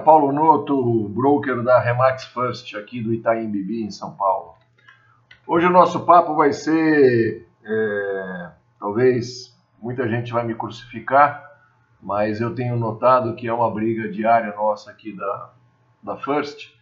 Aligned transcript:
Paulo 0.00 0.32
Noto, 0.32 1.08
broker 1.08 1.62
da 1.62 1.78
Remax 1.78 2.24
First 2.24 2.74
aqui 2.74 3.00
do 3.00 3.12
Itaim 3.12 3.50
Bibi, 3.50 3.84
em 3.84 3.90
São 3.90 4.14
Paulo. 4.16 4.54
Hoje 5.46 5.66
o 5.66 5.70
nosso 5.70 6.04
papo 6.06 6.34
vai 6.34 6.52
ser, 6.52 7.46
é, 7.64 8.50
talvez 8.78 9.56
muita 9.80 10.08
gente 10.08 10.32
vai 10.32 10.44
me 10.44 10.54
crucificar, 10.54 11.48
mas 12.02 12.40
eu 12.40 12.54
tenho 12.54 12.76
notado 12.76 13.34
que 13.34 13.46
é 13.46 13.52
uma 13.52 13.70
briga 13.70 14.10
diária 14.10 14.54
nossa 14.56 14.90
aqui 14.90 15.14
da, 15.14 15.50
da 16.02 16.16
First, 16.16 16.72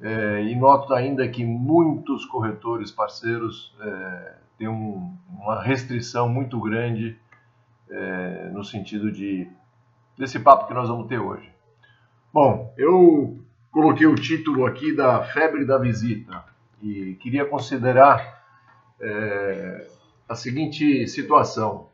é, 0.00 0.42
e 0.42 0.56
noto 0.56 0.94
ainda 0.94 1.28
que 1.28 1.44
muitos 1.44 2.24
corretores 2.24 2.90
parceiros 2.90 3.74
é, 3.80 4.34
têm 4.58 4.68
um, 4.68 5.14
uma 5.28 5.62
restrição 5.62 6.28
muito 6.28 6.60
grande 6.60 7.18
é, 7.90 8.50
no 8.52 8.64
sentido 8.64 9.10
de 9.10 9.50
desse 10.16 10.38
papo 10.38 10.66
que 10.66 10.74
nós 10.74 10.88
vamos 10.88 11.06
ter 11.06 11.18
hoje. 11.18 11.50
Bom, 12.32 12.72
eu 12.78 13.40
coloquei 13.72 14.06
o 14.06 14.14
título 14.14 14.64
aqui 14.64 14.94
da 14.94 15.24
febre 15.24 15.64
da 15.64 15.78
visita 15.78 16.44
e 16.80 17.14
queria 17.14 17.44
considerar 17.44 18.44
é, 19.00 19.88
a 20.28 20.36
seguinte 20.36 21.08
situação. 21.08 21.88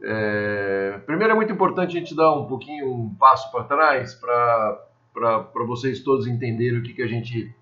É, 0.00 1.00
primeiro 1.04 1.32
é 1.32 1.34
muito 1.34 1.52
importante 1.52 1.96
a 1.96 2.00
gente 2.00 2.14
dar 2.14 2.32
um 2.34 2.46
pouquinho 2.46 2.88
um 2.88 3.12
passo 3.16 3.50
para 3.50 3.64
trás 3.64 4.14
para 4.14 5.64
vocês 5.66 6.04
todos 6.04 6.28
entenderem 6.28 6.78
o 6.78 6.82
que, 6.84 6.94
que 6.94 7.02
a 7.02 7.08
gente 7.08 7.52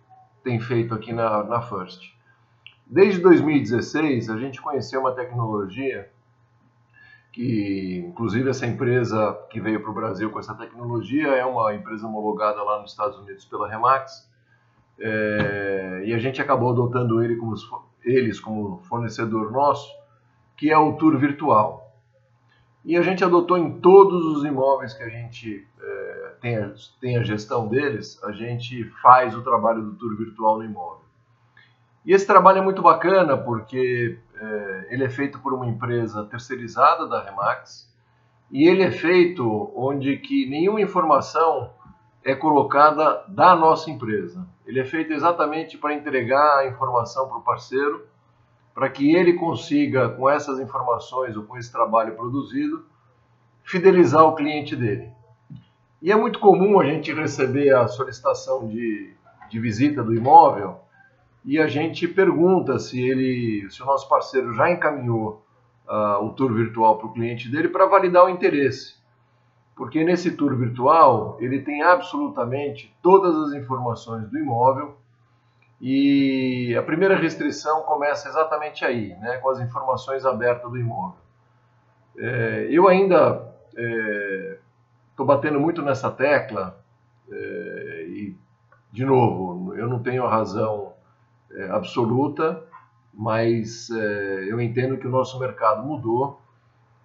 tem 0.45 0.61
feito 0.61 0.95
aqui 0.95 1.15
na, 1.15 1.45
na 1.45 1.63
First. 1.63 2.15
Desde 2.87 3.23
2016 3.23 4.29
a 4.29 4.37
gente 4.37 4.61
conheceu 4.61 5.01
uma 5.01 5.13
tecnologia 5.13 6.11
que 7.37 7.99
inclusive 7.99 8.49
essa 8.49 8.67
empresa 8.67 9.39
que 9.51 9.61
veio 9.61 9.83
para 9.83 9.91
o 9.91 9.95
Brasil 9.95 10.31
com 10.31 10.39
essa 10.39 10.55
tecnologia 10.55 11.29
é 11.29 11.45
uma 11.45 11.75
empresa 11.75 12.07
homologada 12.07 12.63
lá 12.63 12.81
nos 12.81 12.93
Estados 12.93 13.19
Unidos 13.19 13.45
pela 13.45 13.69
Remax 13.69 14.27
é, 14.99 16.03
e 16.07 16.15
a 16.15 16.19
gente 16.19 16.41
acabou 16.41 16.71
adotando 16.71 17.23
ele 17.23 17.37
como, 17.37 17.55
eles 18.03 18.41
como 18.41 18.79
fornecedor 18.85 19.53
nosso, 19.53 19.87
que 20.57 20.71
é 20.71 20.79
o 20.79 20.95
Tour 20.95 21.19
Virtual. 21.19 21.95
E 22.83 22.97
a 22.97 23.03
gente 23.03 23.23
adotou 23.23 23.59
em 23.59 23.81
todos 23.81 24.25
os 24.25 24.43
imóveis 24.43 24.95
que 24.95 25.03
a 25.03 25.11
gente 25.11 25.69
é, 25.79 26.33
tem, 26.41 26.57
a, 26.57 26.73
tem 27.03 27.19
a 27.19 27.23
gestão 27.23 27.69
deles, 27.69 28.19
a 28.25 28.33
gente 28.33 28.83
faz 29.03 29.37
o 29.37 29.43
trabalho 29.43 29.83
do 29.83 29.95
Tour 29.97 30.17
Virtual 30.17 30.57
no 30.57 30.65
imóvel. 30.65 31.05
E 32.03 32.15
esse 32.15 32.27
trabalho 32.27 32.61
é 32.61 32.63
muito 32.63 32.81
bacana 32.81 33.37
porque 33.37 34.19
é, 34.41 34.87
ele 34.91 35.05
é 35.05 35.09
feito 35.09 35.39
por 35.41 35.53
uma 35.53 35.67
empresa 35.67 36.25
terceirizada 36.25 37.07
da 37.07 37.23
Remax 37.23 37.93
e 38.51 38.69
ele 38.69 38.83
é 38.83 38.91
feito 38.91 39.73
onde 39.75 40.17
que 40.19 40.49
nenhuma 40.49 40.81
informação 40.81 41.71
é 42.25 42.35
colocada 42.35 43.25
da 43.29 43.55
nossa 43.55 43.91
empresa. 43.91 44.47
Ele 44.67 44.81
é 44.81 44.85
feito 44.85 45.13
exatamente 45.13 45.79
para 45.79 45.95
entregar 45.95 46.59
a 46.59 46.67
informação 46.67 47.29
para 47.29 47.39
o 47.39 47.43
parceiro, 47.43 48.07
para 48.75 48.91
que 48.91 49.15
ele 49.15 49.35
consiga, 49.35 50.09
com 50.09 50.29
essas 50.29 50.59
informações 50.61 51.37
ou 51.37 51.45
com 51.45 51.57
esse 51.57 51.71
trabalho 51.71 52.15
produzido, 52.15 52.85
fidelizar 53.63 54.25
o 54.25 54.35
cliente 54.35 54.77
dele. 54.77 55.11
E 56.03 56.13
é 56.13 56.17
muito 56.17 56.39
comum 56.39 56.79
a 56.79 56.85
gente 56.85 57.13
receber 57.13 57.75
a 57.75 57.89
solicitação 57.89 58.69
de, 58.69 59.15
de 59.49 59.59
visita 59.59 60.03
do 60.03 60.15
imóvel 60.15 60.81
e 61.47 61.61
a 61.61 61.69
gente 61.69 62.09
pergunta 62.09 62.77
se 62.81 63.01
ele, 63.01 63.71
se 63.71 63.81
o 63.81 63.87
nosso 63.87 64.09
parceiro 64.09 64.53
já 64.53 64.69
encaminhou 64.69 65.47
uh, 65.89 66.25
o 66.25 66.31
tour 66.31 66.53
virtual 66.53 66.99
para 66.99 67.07
o 67.07 67.13
cliente 67.13 67.49
dele 67.49 67.69
para 67.69 67.87
validar 67.87 68.25
o 68.25 68.29
interesse. 68.29 68.97
Porque 69.77 70.03
nesse 70.03 70.33
tour 70.33 70.57
virtual 70.57 71.37
ele 71.39 71.61
tem 71.61 71.83
absolutamente 71.83 72.93
todas 73.01 73.37
as 73.37 73.53
informações 73.55 74.29
do 74.29 74.37
imóvel 74.37 74.97
e 75.81 76.75
a 76.77 76.83
primeira 76.83 77.15
restrição 77.15 77.83
começa 77.83 78.29
exatamente 78.29 78.85
aí, 78.85 79.15
né, 79.21 79.37
com 79.37 79.51
as 79.51 79.61
informações 79.61 80.25
abertas 80.25 80.69
do 80.69 80.77
imóvel. 80.77 81.21
É, 82.19 82.67
eu 82.71 82.89
ainda 82.89 83.55
estou 83.69 85.25
é, 85.25 85.29
batendo 85.29 85.61
muito 85.61 85.81
nessa 85.81 86.11
tecla 86.11 86.83
é, 87.31 88.05
e, 88.09 88.37
de 88.91 89.05
novo, 89.05 89.77
eu 89.77 89.87
não 89.87 90.03
tenho 90.03 90.25
a 90.25 90.31
razão 90.31 90.96
é, 91.57 91.71
absoluta, 91.71 92.63
mas 93.13 93.89
é, 93.91 94.47
eu 94.49 94.61
entendo 94.61 94.99
que 94.99 95.07
o 95.07 95.11
nosso 95.11 95.39
mercado 95.39 95.83
mudou 95.83 96.41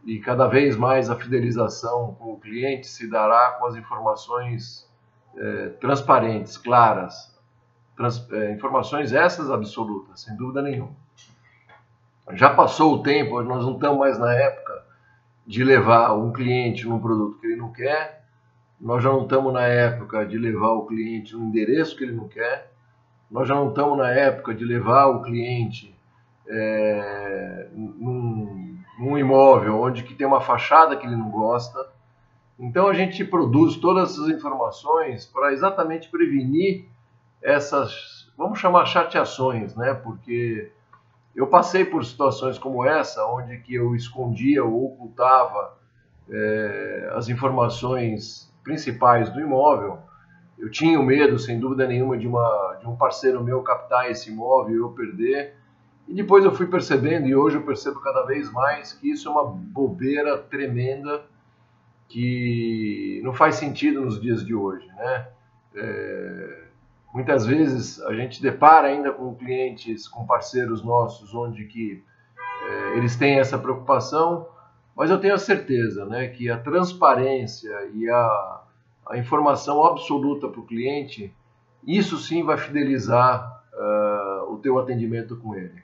e 0.05 0.19
cada 0.19 0.47
vez 0.47 0.75
mais 0.75 1.09
a 1.09 1.15
fidelização 1.15 2.15
com 2.19 2.33
o 2.33 2.39
cliente 2.39 2.87
se 2.87 3.09
dará 3.09 3.51
com 3.51 3.65
as 3.67 3.75
informações 3.75 4.89
é, 5.37 5.69
transparentes, 5.79 6.57
claras, 6.57 7.33
trans, 7.95 8.29
é, 8.31 8.51
informações 8.51 9.13
essas 9.13 9.49
absolutas, 9.49 10.21
sem 10.21 10.35
dúvida 10.35 10.61
nenhuma. 10.61 10.95
Já 12.33 12.49
passou 12.53 12.95
o 12.95 13.03
tempo, 13.03 13.41
nós 13.43 13.63
não 13.63 13.73
estamos 13.73 13.99
mais 13.99 14.19
na 14.19 14.33
época 14.33 14.83
de 15.45 15.63
levar 15.63 16.13
um 16.13 16.31
cliente 16.31 16.87
num 16.87 16.99
produto 16.99 17.39
que 17.39 17.47
ele 17.47 17.55
não 17.55 17.71
quer, 17.71 18.25
nós 18.79 19.03
já 19.03 19.09
não 19.09 19.23
estamos 19.23 19.53
na 19.53 19.65
época 19.65 20.25
de 20.25 20.37
levar 20.37 20.71
o 20.71 20.85
cliente 20.85 21.35
num 21.35 21.47
endereço 21.47 21.95
que 21.95 22.03
ele 22.03 22.13
não 22.13 22.27
quer, 22.27 22.70
nós 23.31 23.47
já 23.47 23.55
não 23.55 23.69
estamos 23.69 23.97
na 23.97 24.11
época 24.11 24.53
de 24.53 24.65
levar 24.65 25.07
o 25.07 25.21
cliente 25.21 25.95
é, 26.47 27.69
num, 27.73 28.77
num, 28.99 29.17
imóvel 29.17 29.79
onde 29.79 30.03
que 30.03 30.13
tem 30.13 30.27
uma 30.27 30.41
fachada 30.41 30.97
que 30.97 31.07
ele 31.07 31.15
não 31.15 31.31
gosta. 31.31 31.87
Então 32.59 32.87
a 32.87 32.93
gente 32.93 33.23
produz 33.23 33.77
todas 33.77 34.11
essas 34.11 34.27
informações 34.27 35.25
para 35.25 35.53
exatamente 35.53 36.09
prevenir 36.09 36.85
essas, 37.41 38.29
vamos 38.37 38.59
chamar 38.59 38.85
chateações, 38.85 39.75
né? 39.75 39.93
Porque 39.93 40.69
eu 41.33 41.47
passei 41.47 41.85
por 41.85 42.03
situações 42.03 42.59
como 42.59 42.85
essa, 42.85 43.25
onde 43.27 43.57
que 43.59 43.73
eu 43.73 43.95
escondia 43.95 44.63
ou 44.63 44.87
ocultava 44.87 45.77
é, 46.29 47.13
as 47.15 47.29
informações 47.29 48.51
principais 48.61 49.29
do 49.29 49.39
imóvel 49.39 49.99
eu 50.61 50.69
tinha 50.69 50.99
o 50.99 51.03
medo, 51.03 51.39
sem 51.39 51.59
dúvida 51.59 51.87
nenhuma, 51.87 52.15
de, 52.15 52.27
uma, 52.27 52.77
de 52.79 52.87
um 52.87 52.95
parceiro 52.95 53.43
meu 53.43 53.63
captar 53.63 54.11
esse 54.11 54.29
imóvel 54.29 54.75
e 54.75 54.77
eu 54.77 54.89
perder. 54.91 55.55
E 56.07 56.13
depois 56.13 56.45
eu 56.45 56.53
fui 56.53 56.67
percebendo, 56.67 57.27
e 57.27 57.35
hoje 57.35 57.57
eu 57.57 57.63
percebo 57.63 57.99
cada 57.99 58.21
vez 58.27 58.51
mais, 58.51 58.93
que 58.93 59.09
isso 59.09 59.27
é 59.27 59.31
uma 59.31 59.43
bobeira 59.43 60.37
tremenda 60.37 61.23
que 62.07 63.19
não 63.23 63.33
faz 63.33 63.55
sentido 63.55 64.01
nos 64.01 64.21
dias 64.21 64.45
de 64.45 64.53
hoje. 64.53 64.85
Né? 64.85 65.27
É, 65.77 66.63
muitas 67.11 67.43
vezes 67.43 67.99
a 68.03 68.13
gente 68.13 68.39
depara 68.39 68.87
ainda 68.87 69.11
com 69.11 69.33
clientes, 69.33 70.07
com 70.07 70.27
parceiros 70.27 70.83
nossos, 70.83 71.33
onde 71.33 71.65
que 71.65 72.03
é, 72.67 72.97
eles 72.97 73.15
têm 73.15 73.39
essa 73.39 73.57
preocupação, 73.57 74.47
mas 74.95 75.09
eu 75.09 75.19
tenho 75.19 75.33
a 75.33 75.39
certeza 75.39 76.05
né, 76.05 76.27
que 76.27 76.51
a 76.51 76.59
transparência 76.59 77.89
e 77.95 78.07
a 78.07 78.61
a 79.11 79.17
informação 79.17 79.85
absoluta 79.85 80.47
para 80.47 80.59
o 80.59 80.65
cliente, 80.65 81.33
isso 81.85 82.17
sim 82.17 82.43
vai 82.43 82.57
fidelizar 82.57 83.63
uh, 83.73 84.53
o 84.53 84.57
teu 84.57 84.79
atendimento 84.79 85.35
com 85.37 85.53
ele. 85.53 85.83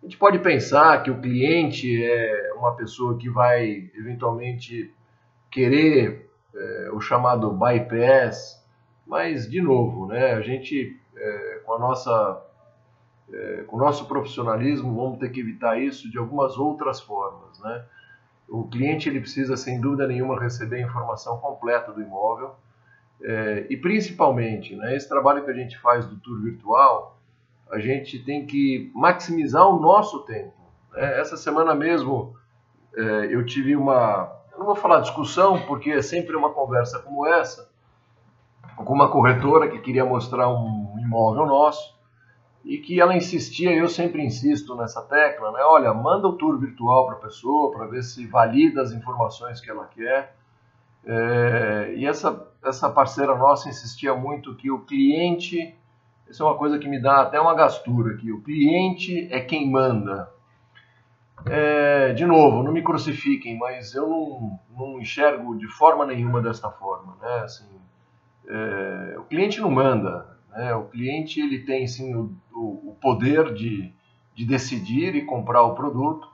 A 0.00 0.06
gente 0.06 0.16
pode 0.16 0.38
pensar 0.38 1.02
que 1.02 1.10
o 1.10 1.20
cliente 1.20 2.04
é 2.04 2.52
uma 2.56 2.74
pessoa 2.74 3.16
que 3.16 3.28
vai 3.28 3.90
eventualmente 3.94 4.92
querer 5.50 6.28
é, 6.54 6.90
o 6.92 7.00
chamado 7.00 7.52
bypass, 7.52 8.64
mas 9.06 9.48
de 9.48 9.60
novo, 9.60 10.06
né, 10.06 10.32
a 10.32 10.40
gente 10.40 10.98
é, 11.16 11.60
com 11.64 11.74
a 11.74 11.78
nossa 11.78 12.44
é, 13.32 13.62
com 13.66 13.76
o 13.76 13.78
nosso 13.78 14.06
profissionalismo 14.06 14.94
vamos 14.94 15.18
ter 15.18 15.30
que 15.30 15.40
evitar 15.40 15.80
isso 15.80 16.10
de 16.10 16.18
algumas 16.18 16.58
outras 16.58 17.00
formas, 17.00 17.60
né? 17.60 17.84
O 18.52 18.64
cliente 18.64 19.08
ele 19.08 19.18
precisa, 19.18 19.56
sem 19.56 19.80
dúvida 19.80 20.06
nenhuma, 20.06 20.38
receber 20.38 20.76
a 20.76 20.86
informação 20.86 21.38
completa 21.38 21.90
do 21.90 22.02
imóvel 22.02 22.54
é, 23.22 23.66
e, 23.70 23.78
principalmente, 23.78 24.76
né, 24.76 24.94
esse 24.94 25.08
trabalho 25.08 25.42
que 25.42 25.50
a 25.50 25.54
gente 25.54 25.78
faz 25.78 26.04
do 26.04 26.16
tour 26.16 26.38
virtual, 26.42 27.18
a 27.70 27.78
gente 27.78 28.18
tem 28.18 28.44
que 28.44 28.92
maximizar 28.94 29.66
o 29.66 29.80
nosso 29.80 30.20
tempo. 30.26 30.52
Né? 30.92 31.18
Essa 31.18 31.38
semana 31.38 31.74
mesmo 31.74 32.36
é, 32.94 33.34
eu 33.34 33.42
tive 33.46 33.74
uma, 33.74 34.30
eu 34.52 34.58
não 34.58 34.66
vou 34.66 34.76
falar 34.76 35.00
discussão, 35.00 35.62
porque 35.62 35.90
é 35.90 36.02
sempre 36.02 36.36
uma 36.36 36.50
conversa 36.50 36.98
como 36.98 37.26
essa, 37.26 37.70
com 38.76 38.92
uma 38.92 39.10
corretora 39.10 39.70
que 39.70 39.78
queria 39.78 40.04
mostrar 40.04 40.50
um 40.50 40.98
imóvel 40.98 41.46
nosso 41.46 42.01
e 42.64 42.78
que 42.78 43.00
ela 43.00 43.16
insistia, 43.16 43.74
eu 43.74 43.88
sempre 43.88 44.22
insisto 44.22 44.74
nessa 44.76 45.02
tecla, 45.02 45.50
né? 45.52 45.60
Olha, 45.64 45.92
manda 45.92 46.28
o 46.28 46.36
tour 46.36 46.58
virtual 46.58 47.06
para 47.06 47.16
a 47.16 47.20
pessoa 47.20 47.72
para 47.72 47.86
ver 47.86 48.02
se 48.02 48.26
valida 48.26 48.82
as 48.82 48.92
informações 48.92 49.60
que 49.60 49.70
ela 49.70 49.86
quer. 49.86 50.36
É, 51.04 51.94
e 51.96 52.06
essa, 52.06 52.48
essa 52.64 52.88
parceira 52.88 53.36
nossa 53.36 53.68
insistia 53.68 54.14
muito 54.14 54.54
que 54.54 54.70
o 54.70 54.80
cliente, 54.80 55.76
isso 56.28 56.42
é 56.42 56.46
uma 56.46 56.56
coisa 56.56 56.78
que 56.78 56.88
me 56.88 57.00
dá 57.00 57.22
até 57.22 57.40
uma 57.40 57.54
gastura 57.54 58.14
aqui, 58.14 58.30
o 58.30 58.40
cliente 58.40 59.28
é 59.32 59.40
quem 59.40 59.68
manda. 59.68 60.30
É, 61.46 62.12
de 62.12 62.24
novo, 62.24 62.62
não 62.62 62.70
me 62.70 62.82
crucifiquem, 62.82 63.58
mas 63.58 63.94
eu 63.96 64.08
não, 64.08 64.60
não 64.76 65.00
enxergo 65.00 65.58
de 65.58 65.66
forma 65.66 66.06
nenhuma 66.06 66.40
desta 66.40 66.70
forma. 66.70 67.16
Né? 67.20 67.40
Assim, 67.42 67.66
é, 68.46 69.16
o 69.18 69.24
cliente 69.24 69.60
não 69.60 69.70
manda, 69.70 70.31
né? 70.52 70.74
o 70.74 70.84
cliente 70.84 71.40
ele 71.40 71.60
tem 71.60 71.86
sim 71.86 72.14
o, 72.14 72.34
o, 72.52 72.96
poder 73.00 73.52
de, 73.54 73.92
de 74.34 74.44
decidir 74.44 75.14
e 75.14 75.24
comprar 75.24 75.62
o 75.62 75.74
produto, 75.74 76.28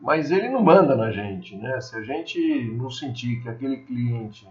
mas 0.00 0.30
ele 0.30 0.48
não 0.48 0.62
manda 0.62 0.94
na 0.94 1.10
gente. 1.10 1.56
Né? 1.56 1.80
Se 1.80 1.96
a 1.96 2.02
gente 2.02 2.38
não 2.76 2.90
sentir 2.90 3.42
que 3.42 3.48
aquele 3.48 3.78
cliente 3.78 4.48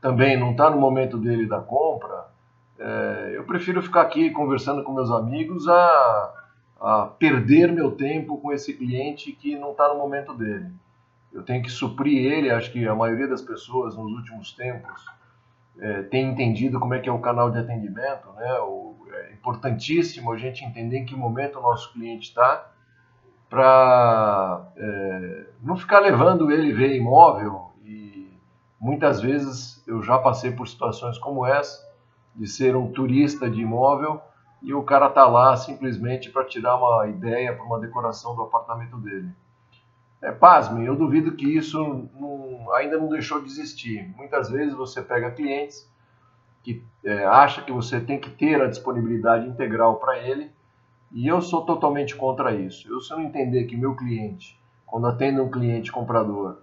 também 0.00 0.38
não 0.38 0.50
está 0.52 0.68
no 0.70 0.78
momento 0.78 1.16
dele 1.16 1.46
da 1.46 1.60
compra, 1.60 2.26
é, 2.78 3.32
eu 3.34 3.44
prefiro 3.44 3.82
ficar 3.82 4.02
aqui 4.02 4.30
conversando 4.30 4.82
com 4.82 4.92
meus 4.92 5.10
amigos 5.10 5.66
a 5.68 6.44
a 6.84 7.06
perder 7.06 7.72
meu 7.72 7.92
tempo 7.92 8.36
com 8.36 8.52
esse 8.52 8.74
cliente 8.74 9.32
que 9.32 9.56
não 9.56 9.70
está 9.70 9.88
no 9.88 9.98
momento 9.98 10.34
dele. 10.34 10.70
Eu 11.32 11.42
tenho 11.42 11.62
que 11.62 11.70
suprir 11.70 12.30
ele. 12.30 12.50
Acho 12.50 12.70
que 12.70 12.86
a 12.86 12.94
maioria 12.94 13.26
das 13.26 13.40
pessoas 13.40 13.96
nos 13.96 14.12
últimos 14.12 14.52
tempos 14.52 15.06
é, 15.78 16.02
tem 16.02 16.30
entendido 16.30 16.78
como 16.78 16.94
é 16.94 16.98
que 16.98 17.08
é 17.08 17.12
o 17.12 17.18
canal 17.18 17.50
de 17.50 17.58
atendimento. 17.58 18.28
Né? 18.36 18.58
O, 18.60 18.94
é 19.12 19.32
importantíssimo 19.32 20.32
a 20.32 20.36
gente 20.36 20.64
entender 20.64 20.98
em 20.98 21.04
que 21.04 21.16
momento 21.16 21.58
o 21.58 21.62
nosso 21.62 21.92
cliente 21.92 22.28
está 22.28 22.70
para 23.48 24.66
é, 24.76 25.46
não 25.62 25.76
ficar 25.76 26.00
levando 26.00 26.50
ele 26.50 26.72
ver 26.72 26.94
imóvel. 26.96 27.70
E 27.84 28.32
muitas 28.80 29.20
vezes 29.20 29.82
eu 29.86 30.02
já 30.02 30.18
passei 30.18 30.50
por 30.50 30.66
situações 30.66 31.18
como 31.18 31.46
essa 31.46 31.84
de 32.34 32.48
ser 32.48 32.74
um 32.74 32.90
turista 32.90 33.48
de 33.48 33.60
imóvel 33.60 34.20
e 34.60 34.74
o 34.74 34.82
cara 34.82 35.08
tá 35.08 35.26
lá 35.26 35.56
simplesmente 35.56 36.30
para 36.30 36.44
tirar 36.44 36.76
uma 36.76 37.06
ideia 37.06 37.54
para 37.54 37.64
uma 37.64 37.78
decoração 37.78 38.34
do 38.34 38.42
apartamento 38.42 38.96
dele. 38.96 39.28
É, 40.24 40.32
pasmem, 40.32 40.86
eu 40.86 40.96
duvido 40.96 41.32
que 41.32 41.46
isso 41.46 42.08
não, 42.18 42.72
ainda 42.74 42.96
não 42.96 43.10
deixou 43.10 43.42
de 43.42 43.46
existir. 43.46 44.10
Muitas 44.16 44.48
vezes 44.48 44.72
você 44.72 45.02
pega 45.02 45.30
clientes 45.30 45.86
que 46.62 46.82
é, 47.04 47.26
acha 47.26 47.60
que 47.60 47.70
você 47.70 48.00
tem 48.00 48.18
que 48.18 48.30
ter 48.30 48.60
a 48.62 48.66
disponibilidade 48.66 49.46
integral 49.46 49.96
para 49.96 50.18
ele 50.18 50.50
e 51.12 51.28
eu 51.28 51.42
sou 51.42 51.66
totalmente 51.66 52.16
contra 52.16 52.54
isso. 52.54 52.90
Eu 52.90 53.02
se 53.02 53.12
eu 53.12 53.18
não 53.18 53.26
entender 53.26 53.64
que 53.64 53.76
meu 53.76 53.94
cliente, 53.94 54.58
quando 54.86 55.06
atendo 55.06 55.42
um 55.42 55.50
cliente 55.50 55.92
comprador, 55.92 56.56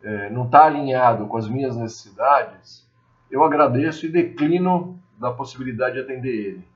é, 0.00 0.30
não 0.30 0.44
está 0.44 0.66
alinhado 0.66 1.26
com 1.26 1.36
as 1.36 1.48
minhas 1.48 1.76
necessidades, 1.76 2.88
eu 3.28 3.42
agradeço 3.42 4.06
e 4.06 4.08
declino 4.08 4.96
da 5.18 5.32
possibilidade 5.32 5.96
de 5.96 6.02
atender 6.02 6.30
ele. 6.30 6.68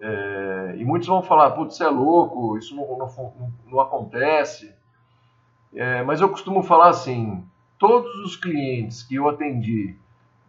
É, 0.00 0.74
e 0.78 0.84
muitos 0.84 1.08
vão 1.08 1.22
falar, 1.22 1.50
putz, 1.50 1.76
você 1.76 1.84
é 1.84 1.88
louco, 1.88 2.56
isso 2.56 2.74
não, 2.74 2.96
não, 2.96 3.52
não 3.66 3.80
acontece. 3.80 4.74
É, 5.74 6.02
mas 6.02 6.20
eu 6.20 6.28
costumo 6.28 6.62
falar 6.62 6.88
assim, 6.88 7.44
todos 7.78 8.14
os 8.24 8.36
clientes 8.36 9.02
que 9.02 9.16
eu 9.16 9.28
atendi 9.28 9.96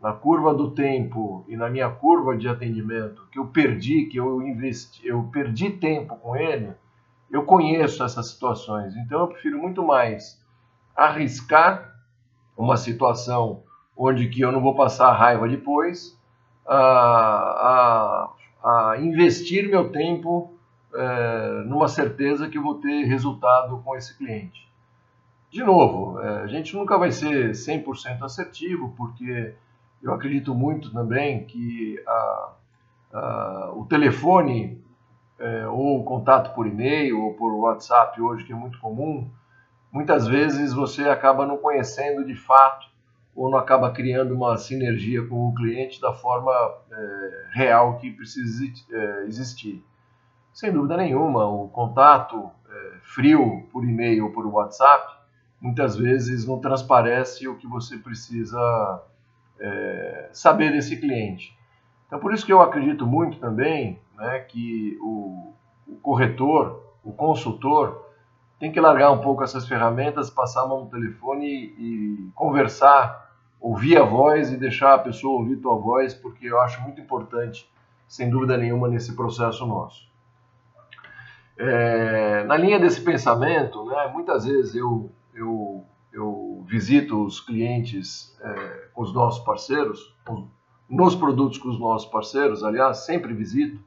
na 0.02 0.14
curva 0.14 0.54
do 0.54 0.72
tempo 0.72 1.44
e 1.48 1.58
na 1.58 1.70
minha 1.70 1.90
curva 1.90 2.38
de 2.38 2.48
atendimento, 2.48 3.28
que 3.32 3.40
eu 3.40 3.48
perdi, 3.48 4.06
que 4.06 4.18
eu 4.18 4.42
investi, 4.42 5.08
eu 5.08 5.24
perdi 5.32 5.72
tempo 5.72 6.16
com 6.18 6.36
ele, 6.36 6.74
eu 7.32 7.44
conheço 7.44 8.04
essas 8.04 8.30
situações. 8.30 8.96
Então 8.96 9.22
eu 9.22 9.28
prefiro 9.28 9.58
muito 9.58 9.84
mais 9.84 10.40
arriscar 10.96 11.94
uma 12.56 12.78
situação 12.78 13.64
onde 13.98 14.28
que 14.28 14.42
eu 14.42 14.52
não 14.52 14.62
vou 14.62 14.76
passar 14.76 15.12
raiva 15.14 15.48
depois, 15.48 16.20
a, 16.68 16.76
a 16.78 18.36
a 18.66 18.98
investir 18.98 19.70
meu 19.70 19.92
tempo 19.92 20.58
é, 20.92 21.64
numa 21.68 21.88
certeza 21.88 22.50
que 22.50 22.60
vou 22.60 22.76
ter 22.76 23.04
resultado 23.04 23.78
com 23.84 23.96
esse 23.96 24.18
cliente. 24.18 24.68
De 25.56 25.64
novo, 25.64 26.20
é, 26.20 26.42
a 26.42 26.48
gente 26.48 26.76
nunca 26.76 26.98
vai 26.98 27.14
ser 27.14 27.52
100% 27.52 28.22
assertivo, 28.24 28.94
porque 28.98 29.56
eu 30.04 30.14
acredito 30.14 30.54
muito 30.54 30.92
também 30.92 31.46
que 31.46 31.98
a, 32.06 32.54
a, 33.14 33.72
o 33.74 33.86
telefone 33.86 34.84
é, 35.40 35.66
ou 35.66 36.02
o 36.02 36.04
contato 36.04 36.54
por 36.54 36.68
e-mail 36.68 37.24
ou 37.24 37.36
por 37.36 37.54
WhatsApp 37.54 38.22
hoje, 38.22 38.44
que 38.44 38.52
é 38.52 38.56
muito 38.56 38.78
comum, 38.80 39.32
muitas 39.94 40.28
vezes 40.28 40.74
você 40.74 41.08
acaba 41.08 41.46
não 41.46 41.56
conhecendo 41.56 42.26
de 42.26 42.36
fato 42.36 42.88
ou 43.34 43.50
não 43.50 43.58
acaba 43.58 43.90
criando 43.92 44.36
uma 44.36 44.58
sinergia 44.58 45.26
com 45.26 45.48
o 45.48 45.56
cliente 45.56 46.02
da 46.02 46.12
forma 46.12 46.52
é, 46.52 47.46
real 47.54 47.98
que 48.00 48.12
precisa 48.12 48.62
é, 48.92 49.24
existir. 49.28 49.82
Sem 50.52 50.74
dúvida 50.74 50.98
nenhuma, 50.98 51.46
o 51.46 51.70
contato 51.70 52.52
é, 52.70 52.98
frio 53.04 53.66
por 53.72 53.86
e-mail 53.86 54.26
ou 54.26 54.32
por 54.34 54.46
WhatsApp 54.48 55.24
muitas 55.60 55.96
vezes 55.96 56.46
não 56.46 56.60
transparece 56.60 57.48
o 57.48 57.56
que 57.56 57.68
você 57.68 57.98
precisa 57.98 59.04
é, 59.60 60.30
saber 60.32 60.72
desse 60.72 60.98
cliente. 60.98 61.58
Então, 62.08 62.20
por 62.20 62.34
isso 62.34 62.46
que 62.46 62.54
eu 62.54 62.62
acredito 62.62 63.06
muito 63.06 63.40
também 63.40 64.00
né, 64.16 64.40
que 64.40 64.98
o, 65.02 65.54
o 65.88 65.96
corretor, 66.02 66.84
o 67.04 67.12
consultor, 67.12 68.06
tem 68.60 68.72
que 68.72 68.80
largar 68.80 69.12
um 69.12 69.20
pouco 69.20 69.44
essas 69.44 69.68
ferramentas, 69.68 70.30
passar 70.30 70.64
a 70.64 70.68
mão 70.68 70.86
no 70.86 70.90
telefone 70.90 71.46
e, 71.46 72.28
e 72.28 72.32
conversar 72.34 73.26
ouvir 73.66 73.98
a 73.98 74.04
voz 74.04 74.52
e 74.52 74.58
deixar 74.58 74.94
a 74.94 75.00
pessoa 75.00 75.40
ouvir 75.40 75.56
tua 75.58 75.76
voz, 75.76 76.14
porque 76.14 76.46
eu 76.46 76.62
acho 76.62 76.80
muito 76.82 77.02
importante, 77.02 77.68
sem 78.08 78.30
dúvida 78.30 78.56
nenhuma, 78.56 78.88
nesse 78.88 79.16
processo 79.16 79.66
nosso. 79.66 80.08
É, 81.58 82.44
na 82.44 82.56
linha 82.58 82.80
desse 82.80 83.02
pensamento, 83.02 83.84
né, 83.86 84.08
muitas 84.14 84.46
vezes 84.46 84.76
eu, 84.76 85.10
eu, 85.36 85.86
eu 86.12 86.64
visito 86.68 87.24
os 87.24 87.40
clientes 87.40 88.36
é, 88.42 88.88
com 88.94 89.04
os 89.04 89.14
nossos 89.14 89.44
parceiros, 89.44 90.16
nos 90.90 91.16
produtos 91.16 91.58
com 91.58 91.70
os 91.70 91.80
nossos 91.80 92.10
parceiros, 92.10 92.64
aliás, 92.64 93.00
sempre 93.00 93.34
visito, 93.34 93.80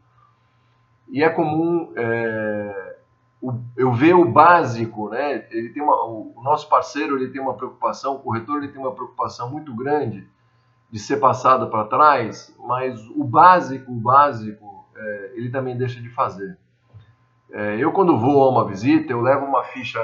e 1.09 1.23
é 1.23 1.31
comum 1.31 1.93
é, 1.97 2.97
o, 3.41 3.55
eu 3.77 3.93
ver 3.93 4.15
o 4.15 4.31
básico, 4.31 5.09
né? 5.09 5.47
Ele 5.51 5.71
tem 5.71 5.83
uma, 5.83 6.05
o, 6.05 6.35
nosso 6.43 6.69
parceiro 6.69 7.17
ele 7.17 7.31
tem 7.31 7.41
uma 7.41 7.55
preocupação, 7.55 8.17
o 8.17 8.19
corretor 8.19 8.59
ele 8.59 8.73
tem 8.73 8.81
uma 8.81 8.93
preocupação 8.93 9.51
muito 9.51 9.75
grande 9.75 10.29
de 10.91 10.99
ser 10.99 11.19
passado 11.19 11.69
para 11.69 11.85
trás, 11.85 12.55
mas 12.59 13.01
o 13.11 13.25
básico, 13.25 13.91
o 13.91 13.95
básico, 13.95 14.87
é, 14.97 15.33
ele 15.35 15.51
também 15.51 15.77
deixa 15.77 16.01
de 16.01 16.09
fazer. 16.11 16.59
É, 17.51 17.77
eu 17.79 17.93
quando 17.93 18.19
vou 18.19 18.43
a 18.43 18.51
uma 18.51 18.67
visita, 18.67 19.13
eu 19.13 19.21
levo 19.21 19.47
uma 19.47 19.65
ficha 19.65 19.99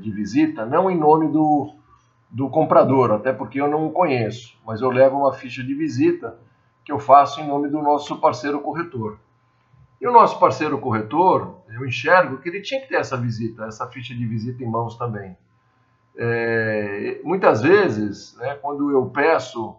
de 0.00 0.10
visita, 0.10 0.64
não 0.64 0.90
em 0.90 0.98
nome 0.98 1.28
do, 1.28 1.72
do 2.30 2.48
comprador, 2.48 3.12
até 3.12 3.32
porque 3.32 3.60
eu 3.60 3.68
não 3.68 3.90
conheço, 3.90 4.56
mas 4.64 4.80
eu 4.80 4.90
levo 4.90 5.18
uma 5.18 5.32
ficha 5.32 5.62
de 5.62 5.74
visita 5.74 6.38
que 6.84 6.92
eu 6.92 6.98
faço 6.98 7.40
em 7.40 7.46
nome 7.46 7.68
do 7.68 7.82
nosso 7.82 8.20
parceiro 8.20 8.60
corretor. 8.60 9.18
E 10.00 10.06
o 10.06 10.12
nosso 10.12 10.38
parceiro 10.38 10.78
corretor, 10.78 11.56
eu 11.68 11.84
enxergo 11.84 12.38
que 12.38 12.48
ele 12.48 12.62
tinha 12.62 12.80
que 12.80 12.88
ter 12.88 12.96
essa 12.96 13.16
visita, 13.16 13.66
essa 13.66 13.86
ficha 13.86 14.14
de 14.14 14.24
visita 14.24 14.62
em 14.62 14.66
mãos 14.66 14.96
também. 14.96 15.36
É, 16.16 17.20
muitas 17.22 17.60
vezes, 17.60 18.36
né, 18.38 18.54
quando 18.62 18.90
eu 18.90 19.06
peço 19.06 19.76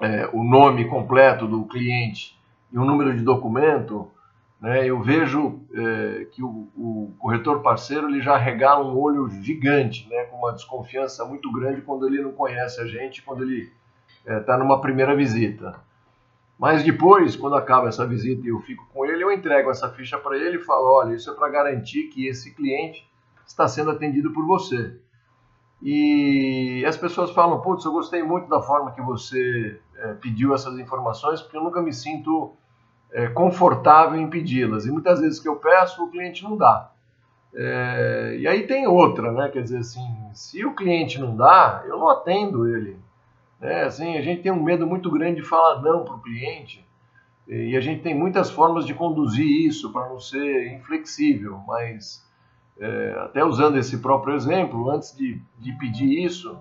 é, 0.00 0.28
o 0.32 0.42
nome 0.42 0.88
completo 0.88 1.46
do 1.46 1.64
cliente 1.64 2.38
e 2.72 2.78
o 2.78 2.84
número 2.84 3.16
de 3.16 3.22
documento, 3.22 4.10
né, 4.60 4.86
eu 4.86 5.02
vejo 5.02 5.60
é, 5.74 6.24
que 6.32 6.42
o, 6.42 6.68
o, 6.76 7.14
corretor 7.18 7.60
parceiro 7.60 8.08
ele 8.08 8.22
já 8.22 8.36
regala 8.36 8.84
um 8.84 8.98
olho 8.98 9.28
gigante, 9.28 10.08
né, 10.08 10.24
com 10.24 10.38
uma 10.38 10.52
desconfiança 10.52 11.24
muito 11.24 11.52
grande 11.52 11.82
quando 11.82 12.06
ele 12.06 12.22
não 12.22 12.32
conhece 12.32 12.80
a 12.80 12.86
gente, 12.86 13.22
quando 13.22 13.42
ele 13.42 13.70
está 14.26 14.54
é, 14.54 14.58
numa 14.58 14.80
primeira 14.80 15.14
visita. 15.14 15.78
Mas 16.58 16.82
depois, 16.82 17.36
quando 17.36 17.54
acaba 17.54 17.88
essa 17.88 18.06
visita 18.06 18.46
e 18.46 18.48
eu 18.48 18.58
fico 18.60 18.86
com 18.92 19.04
ele, 19.04 19.22
eu 19.22 19.30
entrego 19.30 19.70
essa 19.70 19.90
ficha 19.90 20.16
para 20.16 20.38
ele 20.38 20.56
e 20.56 20.64
falo: 20.64 20.86
olha, 20.86 21.14
isso 21.14 21.30
é 21.30 21.34
para 21.34 21.50
garantir 21.50 22.04
que 22.04 22.26
esse 22.26 22.54
cliente 22.54 23.06
está 23.46 23.68
sendo 23.68 23.90
atendido 23.90 24.32
por 24.32 24.46
você. 24.46 24.98
E 25.82 26.82
as 26.86 26.96
pessoas 26.96 27.30
falam: 27.30 27.60
putz, 27.60 27.84
eu 27.84 27.92
gostei 27.92 28.22
muito 28.22 28.48
da 28.48 28.62
forma 28.62 28.92
que 28.92 29.02
você 29.02 29.78
é, 29.96 30.14
pediu 30.14 30.54
essas 30.54 30.78
informações, 30.78 31.42
porque 31.42 31.58
eu 31.58 31.62
nunca 31.62 31.82
me 31.82 31.92
sinto 31.92 32.56
é, 33.12 33.28
confortável 33.28 34.18
em 34.18 34.28
pedi-las. 34.28 34.86
E 34.86 34.90
muitas 34.90 35.20
vezes 35.20 35.40
que 35.40 35.48
eu 35.48 35.56
peço, 35.56 36.04
o 36.04 36.10
cliente 36.10 36.42
não 36.42 36.56
dá. 36.56 36.90
É, 37.54 38.36
e 38.38 38.46
aí 38.46 38.66
tem 38.66 38.86
outra, 38.86 39.32
né? 39.32 39.48
Quer 39.48 39.62
dizer 39.62 39.78
assim, 39.78 40.06
se 40.34 40.64
o 40.64 40.74
cliente 40.74 41.18
não 41.18 41.36
dá, 41.36 41.84
eu 41.86 41.98
não 41.98 42.08
atendo 42.08 42.68
ele. 42.68 42.98
É, 43.60 43.84
assim, 43.84 44.16
a 44.18 44.22
gente 44.22 44.42
tem 44.42 44.52
um 44.52 44.62
medo 44.62 44.86
muito 44.86 45.10
grande 45.10 45.40
de 45.40 45.48
falar 45.48 45.80
não 45.80 46.04
para 46.04 46.14
o 46.14 46.20
cliente 46.20 46.86
e 47.48 47.76
a 47.76 47.80
gente 47.80 48.02
tem 48.02 48.14
muitas 48.14 48.50
formas 48.50 48.84
de 48.84 48.92
conduzir 48.92 49.46
isso 49.46 49.92
para 49.92 50.08
não 50.08 50.18
ser 50.18 50.74
inflexível, 50.74 51.60
mas 51.66 52.24
é, 52.78 53.16
até 53.20 53.44
usando 53.44 53.78
esse 53.78 53.98
próprio 53.98 54.34
exemplo, 54.34 54.90
antes 54.90 55.16
de, 55.16 55.40
de 55.56 55.72
pedir 55.74 56.24
isso, 56.24 56.58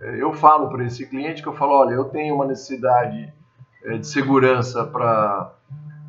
é, 0.00 0.22
eu 0.22 0.32
falo 0.32 0.70
para 0.70 0.84
esse 0.84 1.06
cliente 1.06 1.42
que 1.42 1.48
eu 1.48 1.52
falo, 1.52 1.72
olha, 1.72 1.92
eu 1.92 2.04
tenho 2.04 2.34
uma 2.34 2.46
necessidade 2.46 3.30
é, 3.84 3.98
de 3.98 4.06
segurança 4.06 4.84
para 4.84 5.52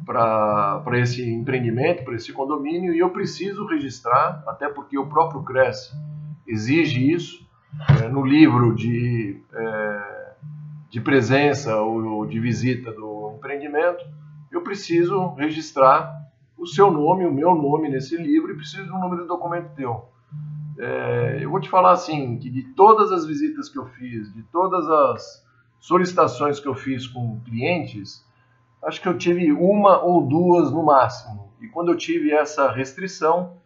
para 0.05 0.99
esse 0.99 1.27
empreendimento, 1.29 2.03
para 2.03 2.15
esse 2.15 2.31
condomínio, 2.33 2.93
e 2.93 2.99
eu 2.99 3.09
preciso 3.09 3.65
registrar, 3.65 4.43
até 4.47 4.67
porque 4.69 4.97
o 4.97 5.07
próprio 5.07 5.43
Cresce 5.43 5.93
exige 6.47 7.11
isso, 7.11 7.43
é, 8.01 8.07
no 8.07 8.25
livro 8.25 8.75
de, 8.75 9.41
é, 9.53 10.33
de 10.89 11.01
presença 11.01 11.75
ou 11.77 12.25
de 12.25 12.39
visita 12.39 12.91
do 12.91 13.33
empreendimento, 13.37 14.05
eu 14.51 14.61
preciso 14.61 15.33
registrar 15.35 16.21
o 16.57 16.67
seu 16.67 16.91
nome, 16.91 17.25
o 17.25 17.33
meu 17.33 17.55
nome 17.55 17.89
nesse 17.89 18.15
livro 18.15 18.51
e 18.51 18.55
preciso 18.55 18.85
do 18.85 18.97
número 18.97 19.23
de 19.23 19.27
documento 19.27 19.73
teu. 19.75 20.05
É, 20.77 21.39
eu 21.41 21.49
vou 21.49 21.59
te 21.59 21.69
falar 21.69 21.91
assim, 21.91 22.37
que 22.37 22.49
de 22.49 22.63
todas 22.73 23.11
as 23.11 23.25
visitas 23.25 23.69
que 23.69 23.77
eu 23.77 23.85
fiz, 23.85 24.33
de 24.33 24.43
todas 24.43 24.87
as 24.87 25.43
solicitações 25.79 26.59
que 26.59 26.67
eu 26.67 26.75
fiz 26.75 27.07
com 27.07 27.39
clientes, 27.41 28.23
acho 28.85 29.01
que 29.01 29.07
eu 29.07 29.17
tive 29.17 29.51
uma 29.51 30.01
ou 30.03 30.21
duas 30.21 30.71
no 30.71 30.83
máximo. 30.83 31.51
E 31.61 31.67
quando 31.67 31.91
eu 31.91 31.97
tive 31.97 32.31
essa 32.31 32.71
restrição, 32.71 33.57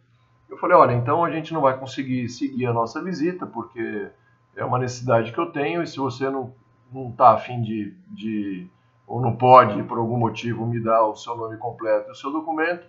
eu 0.50 0.58
falei, 0.58 0.78
olha, 0.78 0.94
então 0.94 1.24
a 1.24 1.32
gente 1.32 1.54
não 1.54 1.62
vai 1.62 1.78
conseguir 1.78 2.30
seguir 2.30 2.66
a 2.68 2.74
nossa 2.74 3.04
visita, 3.04 3.46
porque 3.46 4.10
é 4.56 4.64
uma 4.64 4.80
necessidade 4.80 5.32
que 5.32 5.40
eu 5.40 5.52
tenho, 5.52 5.84
e 5.84 5.88
se 5.88 5.98
você 5.98 6.30
não 6.30 6.54
não 6.92 7.10
está 7.10 7.32
afim 7.32 7.62
de, 7.62 7.94
de, 8.08 8.68
ou 9.06 9.22
não 9.22 9.36
pode, 9.36 9.82
por 9.84 9.98
algum 9.98 10.18
motivo, 10.18 10.66
me 10.66 10.80
dar 10.80 11.06
o 11.06 11.16
seu 11.16 11.36
nome 11.36 11.58
completo 11.58 12.10
e 12.10 12.12
o 12.12 12.16
seu 12.16 12.32
documento, 12.32 12.88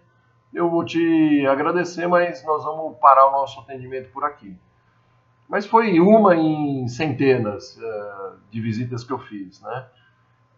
eu 0.52 0.70
vou 0.70 0.85
te 0.85 1.47
agradecer, 1.47 2.06
mas 2.06 2.44
nós 2.44 2.64
vamos 2.64 2.97
parar 2.99 3.28
o 3.28 3.32
nosso 3.32 3.61
atendimento 3.61 4.11
por 4.11 4.25
aqui. 4.25 4.56
Mas 5.49 5.66
foi 5.66 5.99
uma 5.99 6.37
em 6.37 6.87
centenas 6.88 7.76
uh, 7.76 8.38
de 8.50 8.61
visitas 8.61 9.02
que 9.02 9.12
eu 9.12 9.18
fiz, 9.18 9.61
né? 9.61 9.87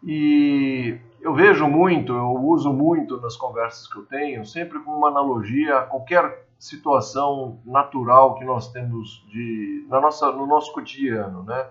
E 0.02 0.98
eu 1.20 1.34
vejo 1.34 1.66
muito, 1.66 2.12
eu 2.12 2.32
uso 2.44 2.72
muito 2.72 3.20
nas 3.20 3.36
conversas 3.36 3.86
que 3.86 3.98
eu 3.98 4.04
tenho, 4.06 4.44
sempre 4.44 4.78
com 4.80 4.90
uma 4.92 5.08
analogia 5.08 5.78
a 5.78 5.82
qualquer 5.82 6.46
situação 6.58 7.60
natural 7.64 8.34
que 8.36 8.44
nós 8.44 8.70
temos 8.72 9.24
de, 9.28 9.86
na 9.88 10.00
nossa, 10.00 10.30
no 10.32 10.46
nosso 10.46 10.72
cotidiano, 10.72 11.42
né? 11.42 11.66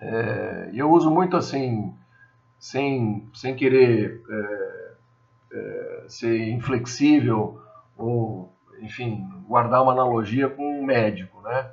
É, 0.00 0.70
eu 0.74 0.90
uso 0.90 1.10
muito 1.10 1.36
assim, 1.36 1.94
sem, 2.58 3.28
sem 3.32 3.54
querer 3.54 4.22
é, 4.28 4.92
é, 5.52 6.04
ser 6.08 6.48
inflexível 6.50 7.60
ou, 7.96 8.52
enfim, 8.80 9.26
guardar 9.46 9.82
uma 9.82 9.92
analogia 9.92 10.48
com 10.48 10.80
um 10.80 10.84
médico, 10.84 11.40
né? 11.42 11.70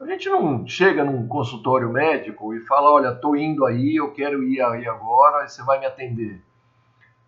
A 0.00 0.06
gente 0.06 0.28
não 0.28 0.64
chega 0.64 1.04
num 1.04 1.26
consultório 1.26 1.92
médico 1.92 2.54
e 2.54 2.60
fala, 2.60 2.92
olha, 2.92 3.08
estou 3.08 3.36
indo 3.36 3.66
aí, 3.66 3.96
eu 3.96 4.12
quero 4.12 4.44
ir 4.44 4.60
aí 4.60 4.86
agora, 4.86 5.46
você 5.46 5.62
vai 5.64 5.80
me 5.80 5.86
atender. 5.86 6.40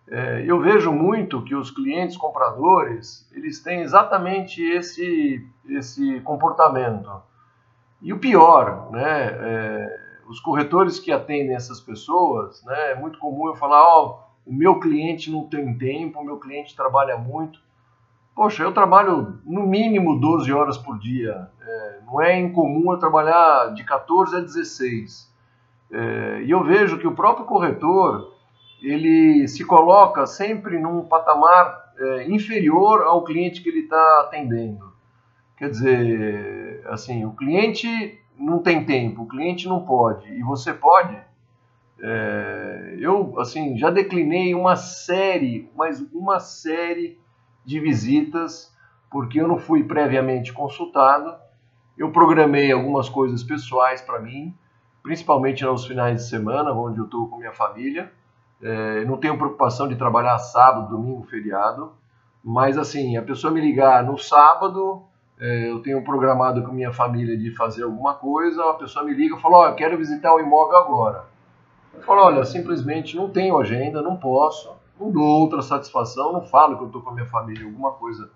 É, 0.07 0.43
eu 0.45 0.59
vejo 0.59 0.91
muito 0.91 1.43
que 1.43 1.53
os 1.53 1.69
clientes 1.69 2.15
compradores, 2.15 3.29
eles 3.33 3.61
têm 3.61 3.81
exatamente 3.81 4.63
esse, 4.63 5.45
esse 5.67 6.21
comportamento. 6.21 7.09
E 8.01 8.13
o 8.13 8.19
pior, 8.19 8.89
né, 8.89 9.27
é, 9.31 9.99
os 10.27 10.39
corretores 10.39 10.97
que 10.97 11.11
atendem 11.11 11.55
essas 11.55 11.81
pessoas, 11.81 12.63
né, 12.63 12.91
é 12.91 12.95
muito 12.95 13.19
comum 13.19 13.47
eu 13.47 13.55
falar, 13.55 13.83
ó, 13.83 14.05
oh, 14.05 14.49
o 14.49 14.53
meu 14.53 14.79
cliente 14.79 15.29
não 15.29 15.47
tem 15.47 15.77
tempo, 15.77 16.19
o 16.19 16.25
meu 16.25 16.39
cliente 16.39 16.75
trabalha 16.75 17.17
muito. 17.17 17.59
Poxa, 18.41 18.63
eu 18.63 18.73
trabalho 18.73 19.39
no 19.45 19.67
mínimo 19.67 20.19
12 20.19 20.51
horas 20.51 20.75
por 20.75 20.97
dia. 20.97 21.47
É, 21.61 21.99
não 22.07 22.19
é 22.19 22.39
incomum 22.39 22.91
eu 22.91 22.97
trabalhar 22.97 23.71
de 23.75 23.83
14 23.83 24.35
a 24.35 24.39
16. 24.39 25.31
É, 25.91 26.41
e 26.41 26.49
eu 26.49 26.63
vejo 26.63 26.97
que 26.97 27.05
o 27.05 27.13
próprio 27.13 27.45
corretor 27.45 28.33
ele 28.81 29.47
se 29.47 29.63
coloca 29.63 30.25
sempre 30.25 30.79
num 30.79 31.03
patamar 31.03 31.93
é, 31.99 32.31
inferior 32.31 33.03
ao 33.03 33.23
cliente 33.23 33.61
que 33.61 33.69
ele 33.69 33.81
está 33.81 34.21
atendendo. 34.21 34.91
Quer 35.55 35.69
dizer, 35.69 36.81
assim, 36.87 37.23
o 37.23 37.33
cliente 37.33 38.19
não 38.35 38.57
tem 38.57 38.83
tempo, 38.83 39.21
o 39.21 39.27
cliente 39.27 39.67
não 39.67 39.85
pode 39.85 40.27
e 40.33 40.41
você 40.41 40.73
pode. 40.73 41.15
É, 42.01 42.95
eu 42.99 43.39
assim 43.39 43.77
já 43.77 43.91
declinei 43.91 44.55
uma 44.55 44.75
série, 44.75 45.69
mas 45.75 46.01
uma 46.11 46.39
série 46.39 47.20
de 47.65 47.79
visitas, 47.79 48.71
porque 49.09 49.39
eu 49.39 49.47
não 49.47 49.57
fui 49.57 49.83
previamente 49.83 50.53
consultado. 50.53 51.35
Eu 51.97 52.11
programei 52.11 52.71
algumas 52.71 53.09
coisas 53.09 53.43
pessoais 53.43 54.01
para 54.01 54.19
mim, 54.19 54.55
principalmente 55.03 55.63
nos 55.63 55.85
finais 55.85 56.15
de 56.15 56.29
semana, 56.29 56.71
onde 56.71 56.99
eu 56.99 57.05
estou 57.05 57.27
com 57.27 57.37
minha 57.37 57.51
família. 57.51 58.11
É, 58.61 59.05
não 59.05 59.17
tenho 59.17 59.37
preocupação 59.37 59.87
de 59.87 59.95
trabalhar 59.95 60.37
sábado, 60.37 60.89
domingo, 60.89 61.23
feriado. 61.23 61.91
Mas 62.43 62.77
assim, 62.77 63.17
a 63.17 63.21
pessoa 63.21 63.53
me 63.53 63.61
ligar 63.61 64.03
no 64.03 64.17
sábado, 64.17 65.03
é, 65.39 65.69
eu 65.69 65.79
tenho 65.81 66.03
programado 66.03 66.63
com 66.63 66.71
minha 66.71 66.91
família 66.91 67.37
de 67.37 67.53
fazer 67.55 67.83
alguma 67.83 68.15
coisa, 68.15 68.63
a 68.69 68.73
pessoa 68.75 69.05
me 69.05 69.13
liga 69.13 69.35
e 69.35 69.39
fala, 69.39 69.57
ó, 69.57 69.61
oh, 69.61 69.67
eu 69.67 69.75
quero 69.75 69.97
visitar 69.97 70.33
o 70.33 70.39
imóvel 70.39 70.77
agora. 70.77 71.25
Eu 71.93 72.01
falo, 72.01 72.21
olha, 72.21 72.45
simplesmente 72.45 73.15
não 73.15 73.29
tenho 73.29 73.57
agenda, 73.57 74.01
não 74.01 74.15
posso 74.15 74.80
não 75.01 75.11
dou 75.11 75.23
outra 75.23 75.61
satisfação, 75.63 76.31
não 76.31 76.43
falo 76.43 76.77
que 76.77 76.83
eu 76.83 76.87
estou 76.87 77.01
com 77.01 77.09
a 77.09 77.13
minha 77.13 77.25
família, 77.25 77.65
alguma 77.65 77.91
coisa 77.93 78.29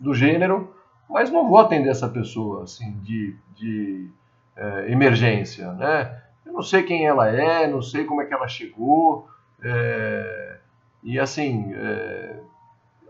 do 0.00 0.12
gênero, 0.12 0.74
mas 1.08 1.30
não 1.30 1.48
vou 1.48 1.58
atender 1.58 1.88
essa 1.88 2.08
pessoa 2.08 2.64
assim 2.64 2.92
de, 3.02 3.36
de 3.54 4.10
é, 4.56 4.90
emergência, 4.90 5.72
né? 5.72 6.22
Eu 6.44 6.52
não 6.52 6.62
sei 6.62 6.82
quem 6.82 7.06
ela 7.06 7.28
é, 7.28 7.68
não 7.68 7.80
sei 7.80 8.04
como 8.04 8.20
é 8.20 8.26
que 8.26 8.34
ela 8.34 8.48
chegou, 8.48 9.28
é, 9.62 10.58
e 11.04 11.18
assim, 11.20 11.72
é, 11.74 12.40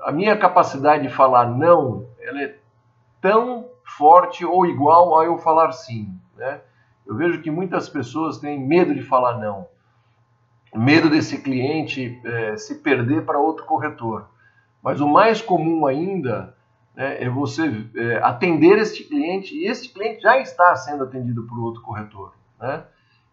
a 0.02 0.12
minha 0.12 0.36
capacidade 0.36 1.02
de 1.02 1.08
falar 1.08 1.50
não, 1.50 2.06
ela 2.20 2.42
é 2.42 2.56
tão 3.20 3.66
forte 3.84 4.44
ou 4.44 4.66
igual 4.66 5.18
a 5.18 5.24
eu 5.24 5.38
falar 5.38 5.72
sim, 5.72 6.14
né? 6.36 6.60
Eu 7.06 7.16
vejo 7.16 7.40
que 7.40 7.50
muitas 7.50 7.88
pessoas 7.88 8.36
têm 8.36 8.60
medo 8.60 8.94
de 8.94 9.02
falar 9.02 9.38
não 9.38 9.66
medo 10.74 11.08
desse 11.08 11.38
cliente 11.38 12.20
é, 12.24 12.56
se 12.56 12.76
perder 12.76 13.24
para 13.24 13.38
outro 13.38 13.64
corretor. 13.64 14.28
Mas 14.82 15.00
o 15.00 15.08
mais 15.08 15.40
comum 15.40 15.86
ainda 15.86 16.54
né, 16.94 17.22
é 17.22 17.28
você 17.28 17.86
é, 17.96 18.16
atender 18.22 18.78
este 18.78 19.04
cliente 19.04 19.54
e 19.54 19.66
este 19.66 19.92
cliente 19.92 20.22
já 20.22 20.38
está 20.38 20.74
sendo 20.76 21.04
atendido 21.04 21.44
por 21.44 21.58
outro 21.58 21.82
corretor. 21.82 22.34
Né? 22.60 22.84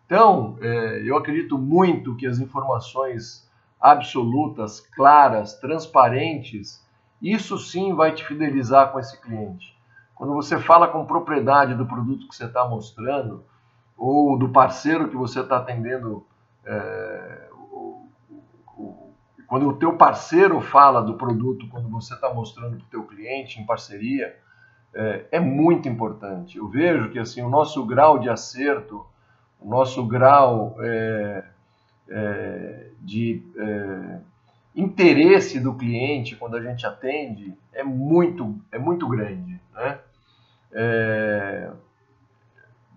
Então, 0.06 0.58
é, 0.62 1.02
eu 1.04 1.18
acredito 1.18 1.58
muito 1.58 2.16
que 2.16 2.28
as 2.28 2.40
informações 2.40 3.50
absolutas, 3.80 4.80
claras, 4.80 5.60
transparentes, 5.60 6.84
isso 7.22 7.58
sim 7.58 7.94
vai 7.94 8.14
te 8.14 8.26
fidelizar 8.26 8.92
com 8.92 9.00
esse 9.00 9.20
cliente. 9.20 9.76
Quando 10.14 10.34
você 10.34 10.60
fala 10.60 10.88
com 10.88 11.06
propriedade 11.06 11.76
do 11.76 11.86
produto 11.86 12.28
que 12.28 12.36
você 12.36 12.46
está 12.46 12.68
mostrando, 12.68 13.44
ou 13.98 14.38
do 14.38 14.50
parceiro 14.50 15.10
que 15.10 15.16
você 15.16 15.42
está 15.42 15.58
atendendo 15.58 16.26
é, 16.66 17.50
o, 17.54 18.08
o, 18.78 19.14
quando 19.48 19.68
o 19.68 19.78
teu 19.78 19.96
parceiro 19.96 20.60
fala 20.60 21.02
do 21.02 21.16
produto, 21.16 21.68
quando 21.70 21.90
você 21.90 22.14
está 22.14 22.34
mostrando 22.34 22.78
para 22.78 22.86
o 22.86 22.90
teu 22.90 23.04
cliente 23.04 23.60
em 23.60 23.66
parceria, 23.66 24.36
é, 24.94 25.26
é, 25.32 25.40
muito 25.40 25.88
importante. 25.90 26.58
Eu 26.58 26.68
vejo 26.68 27.10
que 27.12 27.20
assim 27.20 27.42
o 27.42 27.50
nosso 27.50 27.86
grau 27.86 28.18
de 28.18 28.30
acerto, 28.30 29.06
o 29.60 29.70
nosso 29.70 30.06
grau 30.06 30.78
é, 30.80 31.44
é 32.10 32.88
de 33.02 33.44
é, 33.58 34.20
interesse 34.76 35.60
do 35.60 35.74
cliente 35.74 36.36
quando 36.36 36.56
a 36.56 36.62
gente 36.62 36.86
atende 36.86 37.54
é 37.74 37.84
muito, 37.84 38.56
é 38.72 38.80
muito 38.80 39.08
grande. 39.08 39.60
Né? 39.74 40.00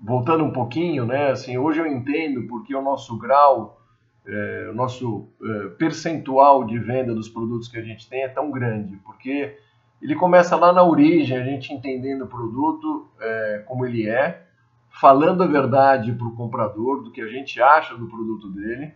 Voltando 0.02 0.44
um 0.44 0.52
pouquinho, 0.52 1.04
né, 1.04 1.30
assim, 1.30 1.58
hoje 1.58 1.80
eu 1.80 1.86
entendo 1.86 2.46
porque 2.46 2.74
o 2.74 2.82
nosso 2.82 3.18
grau, 3.18 3.80
é, 4.26 4.68
o 4.70 4.74
nosso 4.74 5.28
é, 5.42 5.68
percentual 5.70 6.64
de 6.64 6.78
venda 6.78 7.14
dos 7.14 7.28
produtos 7.28 7.68
que 7.68 7.78
a 7.78 7.82
gente 7.82 8.08
tem 8.08 8.22
é 8.22 8.28
tão 8.28 8.50
grande, 8.50 8.96
porque 8.98 9.56
ele 10.00 10.14
começa 10.14 10.54
lá 10.56 10.72
na 10.72 10.84
origem, 10.84 11.36
a 11.36 11.42
gente 11.42 11.72
entendendo 11.72 12.24
o 12.24 12.28
produto 12.28 13.08
é, 13.20 13.64
como 13.66 13.84
ele 13.84 14.08
é, 14.08 14.44
falando 14.88 15.42
a 15.42 15.46
verdade 15.46 16.12
para 16.12 16.26
o 16.26 16.36
comprador 16.36 17.02
do 17.02 17.10
que 17.10 17.20
a 17.20 17.28
gente 17.28 17.60
acha 17.60 17.96
do 17.96 18.06
produto 18.06 18.48
dele, 18.50 18.92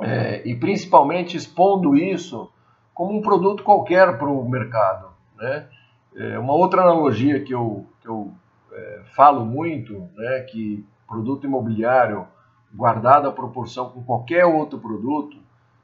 é, 0.00 0.46
e 0.48 0.54
principalmente 0.54 1.36
expondo 1.36 1.96
isso 1.96 2.50
como 2.94 3.16
um 3.16 3.22
produto 3.22 3.62
qualquer 3.62 4.18
para 4.18 4.28
o 4.28 4.48
mercado, 4.48 5.08
né? 5.36 5.66
É, 6.14 6.38
uma 6.38 6.54
outra 6.54 6.82
analogia 6.82 7.42
que 7.42 7.52
eu, 7.52 7.86
que 8.00 8.08
eu 8.08 8.32
é, 8.76 9.00
falo 9.14 9.44
muito 9.44 10.08
né, 10.14 10.40
que 10.40 10.84
produto 11.08 11.46
imobiliário, 11.46 12.26
guardado 12.74 13.28
a 13.28 13.32
proporção 13.32 13.90
com 13.90 14.02
qualquer 14.02 14.44
outro 14.44 14.78
produto, 14.78 15.38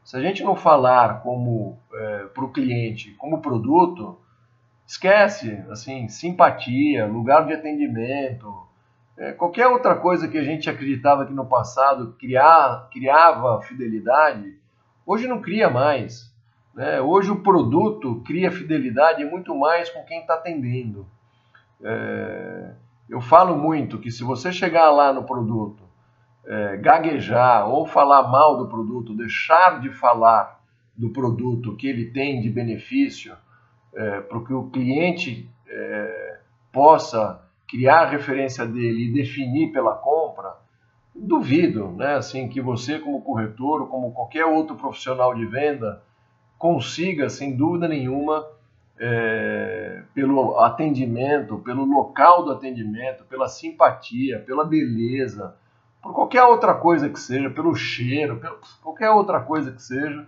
se 0.04 0.16
a 0.16 0.20
gente 0.20 0.42
não 0.42 0.56
falar 0.56 1.22
como 1.22 1.78
é, 1.94 2.24
para 2.26 2.44
o 2.44 2.52
cliente 2.52 3.12
como 3.12 3.40
produto, 3.40 4.18
esquece, 4.86 5.64
assim, 5.70 6.08
simpatia, 6.08 7.06
lugar 7.06 7.46
de 7.46 7.54
atendimento, 7.54 8.66
é, 9.16 9.32
qualquer 9.32 9.68
outra 9.68 9.94
coisa 9.94 10.26
que 10.28 10.36
a 10.36 10.42
gente 10.42 10.68
acreditava 10.68 11.24
que 11.24 11.32
no 11.32 11.46
passado 11.46 12.14
criar, 12.18 12.88
criava 12.90 13.62
fidelidade, 13.62 14.58
hoje 15.06 15.28
não 15.28 15.40
cria 15.40 15.70
mais. 15.70 16.32
Né? 16.74 17.00
Hoje 17.00 17.30
o 17.30 17.42
produto 17.42 18.22
cria 18.26 18.50
fidelidade 18.50 19.24
muito 19.24 19.54
mais 19.56 19.88
com 19.88 20.02
quem 20.04 20.20
está 20.20 20.34
atendendo. 20.34 21.06
É, 21.82 22.74
eu 23.08 23.20
falo 23.20 23.56
muito 23.56 23.98
que 23.98 24.10
se 24.10 24.22
você 24.22 24.52
chegar 24.52 24.90
lá 24.90 25.12
no 25.12 25.24
produto, 25.24 25.82
é, 26.44 26.76
gaguejar 26.76 27.68
ou 27.68 27.86
falar 27.86 28.28
mal 28.28 28.56
do 28.56 28.68
produto, 28.68 29.14
deixar 29.14 29.80
de 29.80 29.90
falar 29.90 30.60
do 30.96 31.10
produto 31.10 31.76
que 31.76 31.86
ele 31.86 32.10
tem 32.10 32.40
de 32.40 32.50
benefício, 32.50 33.36
é, 33.94 34.20
para 34.20 34.40
que 34.40 34.52
o 34.52 34.70
cliente 34.70 35.48
é, 35.68 36.38
possa 36.72 37.42
criar 37.68 38.02
a 38.02 38.06
referência 38.06 38.66
dele 38.66 39.08
e 39.08 39.12
definir 39.12 39.72
pela 39.72 39.94
compra, 39.94 40.56
duvido, 41.14 41.88
né, 41.88 42.14
assim, 42.14 42.48
que 42.48 42.60
você 42.60 42.98
como 42.98 43.22
corretor 43.22 43.82
ou 43.82 43.86
como 43.86 44.12
qualquer 44.12 44.46
outro 44.46 44.76
profissional 44.76 45.34
de 45.34 45.44
venda 45.44 46.02
consiga, 46.58 47.28
sem 47.28 47.56
dúvida 47.56 47.88
nenhuma, 47.88 48.46
é, 49.04 50.04
pelo 50.14 50.60
atendimento, 50.60 51.58
pelo 51.58 51.84
local 51.84 52.44
do 52.44 52.52
atendimento, 52.52 53.24
pela 53.24 53.48
simpatia, 53.48 54.38
pela 54.38 54.64
beleza, 54.64 55.56
por 56.00 56.14
qualquer 56.14 56.44
outra 56.44 56.72
coisa 56.74 57.08
que 57.08 57.18
seja, 57.18 57.50
pelo 57.50 57.74
cheiro, 57.74 58.36
pelo, 58.36 58.60
qualquer 58.80 59.10
outra 59.10 59.40
coisa 59.40 59.72
que 59.72 59.82
seja, 59.82 60.24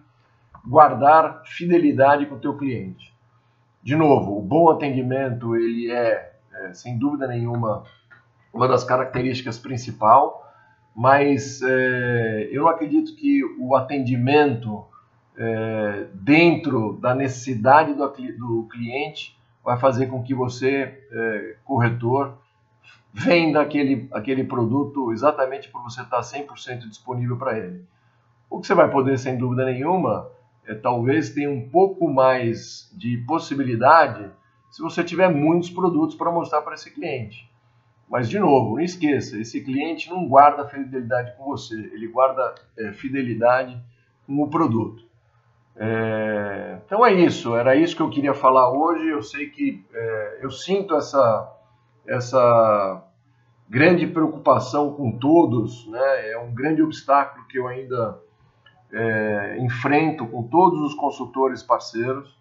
guardar 0.66 1.43
fidelidade 1.45 2.26
com 2.26 2.35
o 2.35 2.40
teu 2.40 2.57
cliente. 2.57 3.14
De 3.81 3.95
novo, 3.95 4.37
o 4.37 4.43
bom 4.43 4.69
atendimento 4.69 5.54
ele 5.54 5.93
é, 5.93 6.33
é 6.52 6.73
sem 6.75 6.99
dúvida 6.99 7.28
nenhuma 7.28 7.85
uma 8.52 8.66
das 8.66 8.83
características 8.83 9.57
principal, 9.57 10.52
mas 10.97 11.62
é, 11.62 12.49
eu 12.50 12.62
não 12.62 12.69
acredito 12.69 13.14
que 13.14 13.40
o 13.61 13.76
atendimento 13.76 14.85
é, 15.37 16.07
dentro 16.14 16.99
da 17.00 17.14
necessidade 17.14 17.95
do, 17.95 18.09
do, 18.09 18.69
cliente 18.71 19.37
vai 19.64 19.79
fazer 19.79 20.07
com 20.07 20.23
que 20.23 20.35
você, 20.35 21.07
é, 21.11 21.57
corretor, 21.64 22.38
venda 23.12 23.61
aquele, 23.61 24.09
aquele 24.12 24.45
produto 24.45 25.12
exatamente 25.12 25.69
por 25.71 25.83
você 25.83 26.03
estar 26.03 26.21
100% 26.21 26.88
disponível 26.88 27.37
para 27.37 27.59
ele. 27.59 27.85
O 28.49 28.61
que 28.61 28.67
você 28.67 28.75
vai 28.75 28.91
poder, 28.91 29.19
sem 29.19 29.37
dúvida 29.37 29.64
nenhuma, 29.64 30.29
é 30.67 30.75
talvez 30.75 31.31
ter 31.31 31.49
um 31.49 31.69
pouco 31.69 32.09
mais 32.09 32.91
de 32.97 33.19
possibilidade 33.19 34.31
se 34.71 34.83
você 34.83 35.05
tiver 35.05 35.29
muitos 35.29 35.71
produtos 35.71 36.17
para 36.17 36.33
mostrar 36.33 36.62
para 36.62 36.75
esse 36.75 36.91
cliente. 36.91 37.49
Mas, 38.09 38.29
de 38.29 38.38
novo, 38.38 38.75
não 38.75 38.83
esqueça, 38.83 39.38
esse 39.38 39.61
cliente 39.62 40.11
não 40.11 40.29
guarda 40.29 40.69
fidelidade 40.69 41.37
com 41.37 41.45
você, 41.45 41.75
ele 41.93 42.09
guarda 42.09 42.55
é, 42.76 42.93
fidelidade 42.93 43.81
com 44.26 44.43
o 44.43 44.49
produto. 44.49 45.03
É, 45.76 46.78
então 46.85 47.04
é 47.04 47.12
isso, 47.12 47.57
era 47.57 47.75
isso 47.75 47.97
que 47.97 48.02
eu 48.02 48.11
queria 48.11 48.35
falar 48.35 48.71
hoje. 48.71 49.09
Eu 49.09 49.23
sei 49.23 49.50
que 49.50 49.85
é, 49.93 50.38
eu 50.43 50.50
sinto 50.50 50.95
essa, 50.95 51.52
essa 52.07 53.02
grande 53.69 54.07
preocupação 54.07 54.93
com 54.93 55.19
todos, 55.19 55.87
né? 55.88 56.33
é 56.33 56.38
um 56.38 56.54
grande 56.54 56.83
obstáculo 56.83 57.47
que 57.47 57.59
eu 57.59 57.66
ainda 57.66 58.19
é, 58.93 59.59
enfrento 59.61 60.26
com 60.26 60.45
todos 60.45 60.81
os 60.81 60.95
consultores 60.95 61.62
parceiros. 61.62 62.38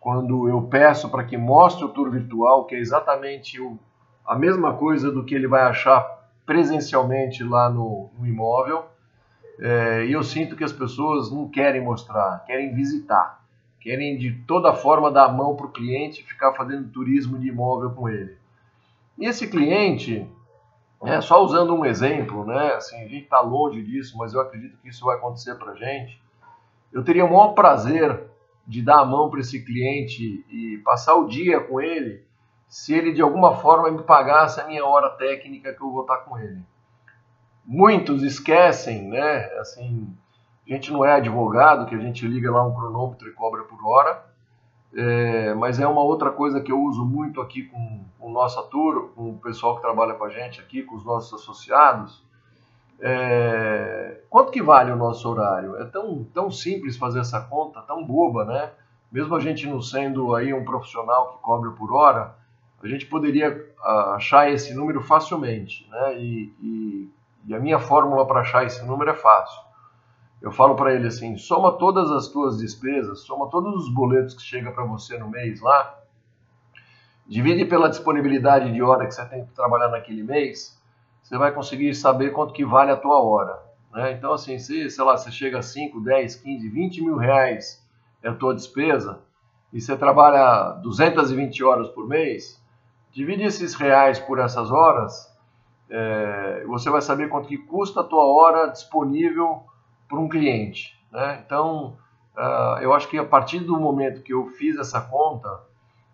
Quando 0.00 0.48
eu 0.48 0.62
peço 0.62 1.10
para 1.10 1.24
que 1.24 1.36
mostre 1.36 1.84
o 1.84 1.88
tour 1.88 2.10
virtual, 2.10 2.66
que 2.66 2.76
é 2.76 2.78
exatamente 2.78 3.60
o, 3.60 3.76
a 4.24 4.36
mesma 4.36 4.74
coisa 4.74 5.10
do 5.10 5.24
que 5.24 5.34
ele 5.34 5.48
vai 5.48 5.62
achar 5.62 6.06
presencialmente 6.46 7.42
lá 7.42 7.68
no, 7.68 8.10
no 8.16 8.26
imóvel 8.26 8.84
é, 9.60 10.06
e 10.06 10.12
eu 10.12 10.22
sinto 10.22 10.54
que 10.54 10.62
as 10.62 10.72
pessoas 10.72 11.32
não 11.32 11.48
querem 11.48 11.82
mostrar, 11.82 12.44
querem 12.46 12.72
visitar, 12.72 13.44
querem 13.80 14.16
de 14.16 14.32
toda 14.46 14.72
forma 14.72 15.10
dar 15.10 15.24
a 15.24 15.32
mão 15.32 15.56
para 15.56 15.66
o 15.66 15.72
cliente 15.72 16.20
e 16.20 16.24
ficar 16.24 16.52
fazendo 16.54 16.92
turismo 16.92 17.38
de 17.38 17.48
imóvel 17.48 17.90
com 17.90 18.08
ele. 18.08 18.36
E 19.18 19.26
esse 19.26 19.48
cliente, 19.48 20.30
é, 21.02 21.20
só 21.20 21.42
usando 21.42 21.74
um 21.74 21.84
exemplo, 21.84 22.44
né, 22.44 22.74
assim, 22.74 22.96
a 22.98 23.08
gente 23.08 23.24
está 23.24 23.40
longe 23.40 23.82
disso, 23.82 24.16
mas 24.16 24.32
eu 24.32 24.40
acredito 24.40 24.76
que 24.80 24.88
isso 24.88 25.04
vai 25.04 25.16
acontecer 25.16 25.56
para 25.56 25.72
a 25.72 25.76
gente. 25.76 26.22
Eu 26.92 27.02
teria 27.02 27.24
o 27.24 27.28
maior 27.28 27.48
prazer 27.48 28.26
de 28.64 28.80
dar 28.80 29.00
a 29.00 29.04
mão 29.04 29.28
para 29.28 29.40
esse 29.40 29.64
cliente 29.64 30.44
e 30.48 30.78
passar 30.84 31.16
o 31.16 31.26
dia 31.26 31.58
com 31.58 31.80
ele, 31.80 32.24
se 32.68 32.94
ele 32.94 33.12
de 33.12 33.22
alguma 33.22 33.56
forma 33.56 33.90
me 33.90 34.02
pagasse 34.04 34.60
a 34.60 34.66
minha 34.66 34.84
hora 34.84 35.10
técnica 35.10 35.72
que 35.72 35.82
eu 35.82 35.90
vou 35.90 36.02
estar 36.02 36.18
com 36.18 36.38
ele 36.38 36.62
muitos 37.68 38.22
esquecem, 38.22 39.08
né? 39.08 39.44
Assim, 39.58 40.08
a 40.66 40.72
gente 40.72 40.90
não 40.90 41.04
é 41.04 41.12
advogado, 41.12 41.84
que 41.84 41.94
a 41.94 41.98
gente 41.98 42.26
liga 42.26 42.50
lá 42.50 42.66
um 42.66 42.74
cronômetro 42.74 43.28
e 43.28 43.32
cobra 43.32 43.62
por 43.64 43.78
hora, 43.86 44.24
é, 44.94 45.52
mas 45.52 45.78
é 45.78 45.86
uma 45.86 46.00
outra 46.00 46.30
coisa 46.30 46.62
que 46.62 46.72
eu 46.72 46.80
uso 46.80 47.04
muito 47.04 47.42
aqui 47.42 47.64
com, 47.64 48.04
com 48.18 48.30
o 48.30 48.32
nosso 48.32 48.58
ator, 48.58 49.10
com 49.14 49.32
o 49.32 49.38
pessoal 49.38 49.76
que 49.76 49.82
trabalha 49.82 50.14
com 50.14 50.24
a 50.24 50.30
gente 50.30 50.60
aqui, 50.60 50.82
com 50.82 50.96
os 50.96 51.04
nossos 51.04 51.42
associados. 51.42 52.26
É, 53.00 54.22
quanto 54.30 54.50
que 54.50 54.62
vale 54.62 54.90
o 54.90 54.96
nosso 54.96 55.28
horário? 55.28 55.76
É 55.76 55.84
tão, 55.84 56.24
tão 56.32 56.50
simples 56.50 56.96
fazer 56.96 57.20
essa 57.20 57.38
conta, 57.38 57.82
tão 57.82 58.02
boba, 58.02 58.46
né? 58.46 58.72
Mesmo 59.12 59.36
a 59.36 59.40
gente 59.40 59.66
não 59.66 59.82
sendo 59.82 60.34
aí 60.34 60.54
um 60.54 60.64
profissional 60.64 61.32
que 61.32 61.42
cobra 61.42 61.70
por 61.72 61.92
hora, 61.92 62.34
a 62.82 62.88
gente 62.88 63.04
poderia 63.06 63.72
ah, 63.82 64.14
achar 64.14 64.50
esse 64.50 64.74
número 64.74 65.02
facilmente, 65.02 65.86
né? 65.90 66.18
E, 66.18 66.52
e 66.60 67.17
e 67.48 67.54
a 67.54 67.58
minha 67.58 67.78
fórmula 67.78 68.26
para 68.26 68.40
achar 68.40 68.64
esse 68.64 68.84
número 68.84 69.10
é 69.10 69.14
fácil. 69.14 69.58
Eu 70.40 70.52
falo 70.52 70.76
para 70.76 70.94
ele 70.94 71.08
assim: 71.08 71.36
soma 71.38 71.72
todas 71.72 72.10
as 72.12 72.28
tuas 72.28 72.58
despesas, 72.58 73.20
soma 73.20 73.48
todos 73.48 73.74
os 73.74 73.92
boletos 73.92 74.34
que 74.34 74.42
chega 74.42 74.70
para 74.70 74.84
você 74.84 75.18
no 75.18 75.28
mês 75.28 75.60
lá, 75.60 75.98
divide 77.26 77.64
pela 77.64 77.88
disponibilidade 77.88 78.70
de 78.70 78.82
hora 78.82 79.06
que 79.06 79.14
você 79.14 79.24
tem 79.24 79.46
que 79.46 79.52
trabalhar 79.52 79.88
naquele 79.88 80.22
mês, 80.22 80.78
você 81.22 81.38
vai 81.38 81.50
conseguir 81.50 81.94
saber 81.94 82.30
quanto 82.32 82.52
que 82.52 82.64
vale 82.64 82.92
a 82.92 82.96
tua 82.96 83.20
hora. 83.20 83.58
Né? 83.92 84.12
Então, 84.12 84.34
assim, 84.34 84.58
se, 84.58 84.90
sei 84.90 85.04
lá, 85.04 85.16
você 85.16 85.30
chega 85.30 85.58
a 85.58 85.62
5, 85.62 86.00
10, 86.00 86.36
15, 86.36 86.68
20 86.68 87.00
mil 87.02 87.16
reais 87.16 87.82
é 88.22 88.28
a 88.28 88.34
tua 88.34 88.54
despesa, 88.54 89.20
e 89.72 89.80
você 89.80 89.96
trabalha 89.96 90.72
220 90.82 91.64
horas 91.64 91.88
por 91.88 92.06
mês, 92.06 92.62
divide 93.10 93.42
esses 93.42 93.74
reais 93.74 94.18
por 94.18 94.38
essas 94.38 94.70
horas, 94.70 95.30
é, 95.90 96.64
você 96.66 96.90
vai 96.90 97.00
saber 97.00 97.28
quanto 97.28 97.48
que 97.48 97.58
custa 97.58 98.00
a 98.00 98.04
tua 98.04 98.24
hora 98.24 98.66
disponível 98.66 99.64
para 100.08 100.18
um 100.18 100.28
cliente. 100.28 100.98
Né? 101.10 101.42
Então, 101.44 101.96
uh, 102.36 102.78
eu 102.80 102.92
acho 102.92 103.08
que 103.08 103.18
a 103.18 103.24
partir 103.24 103.60
do 103.60 103.78
momento 103.78 104.22
que 104.22 104.32
eu 104.32 104.46
fiz 104.48 104.78
essa 104.78 105.00
conta, 105.00 105.48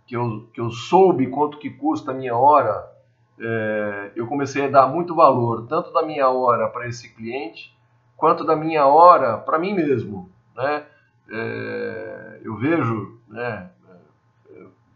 que 0.07 0.17
eu, 0.17 0.49
que 0.53 0.61
eu 0.61 0.71
soube 0.71 1.29
quanto 1.29 1.59
que 1.59 1.71
custa 1.71 2.11
a 2.11 2.15
minha 2.15 2.37
hora, 2.37 2.93
é, 3.41 4.13
eu 4.15 4.27
comecei 4.27 4.67
a 4.67 4.69
dar 4.69 4.87
muito 4.87 5.15
valor, 5.15 5.67
tanto 5.67 5.93
da 5.93 6.03
minha 6.03 6.29
hora 6.29 6.69
para 6.69 6.87
esse 6.87 7.13
cliente, 7.15 7.77
quanto 8.17 8.45
da 8.45 8.55
minha 8.55 8.87
hora 8.87 9.39
para 9.39 9.59
mim 9.59 9.75
mesmo. 9.75 10.31
Né? 10.55 10.85
É, 11.31 12.41
eu 12.45 12.57
vejo, 12.57 13.19
né, 13.27 13.71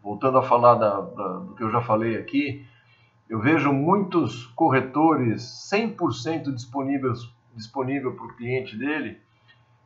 voltando 0.01 0.37
a 0.37 0.43
falar 0.43 0.75
da, 0.75 1.01
da, 1.01 1.27
do 1.39 1.55
que 1.55 1.63
eu 1.63 1.71
já 1.71 1.81
falei 1.81 2.15
aqui, 2.15 2.65
eu 3.29 3.39
vejo 3.39 3.71
muitos 3.71 4.47
corretores 4.47 5.43
100% 5.71 6.51
disponíveis 6.51 7.19
disponível 7.55 8.13
para 8.13 8.25
o 8.25 8.35
cliente 8.35 8.75
dele 8.75 9.19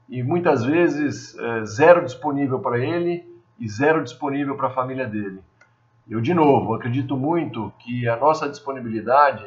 e 0.08 0.24
muitas 0.24 0.64
vezes 0.64 1.38
é, 1.38 1.66
zero 1.66 2.06
disponível 2.06 2.60
para 2.60 2.80
ele 2.80 3.28
e 3.60 3.68
zero 3.68 4.02
disponível 4.02 4.56
para 4.56 4.68
a 4.68 4.74
família 4.74 5.08
dele. 5.08 5.42
Eu 6.10 6.22
de 6.22 6.34
novo 6.34 6.74
acredito 6.74 7.18
muito 7.18 7.74
que 7.80 8.08
a 8.08 8.16
nossa 8.16 8.48
disponibilidade 8.48 9.46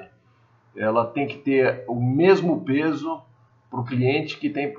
ela 0.77 1.07
tem 1.07 1.27
que 1.27 1.39
ter 1.39 1.85
o 1.89 1.95
mesmo 1.95 2.61
peso 2.65 3.23
para 3.71 3.81
o 3.81 3.85
cliente 3.85 4.39
que 4.39 4.51
tem 4.51 4.75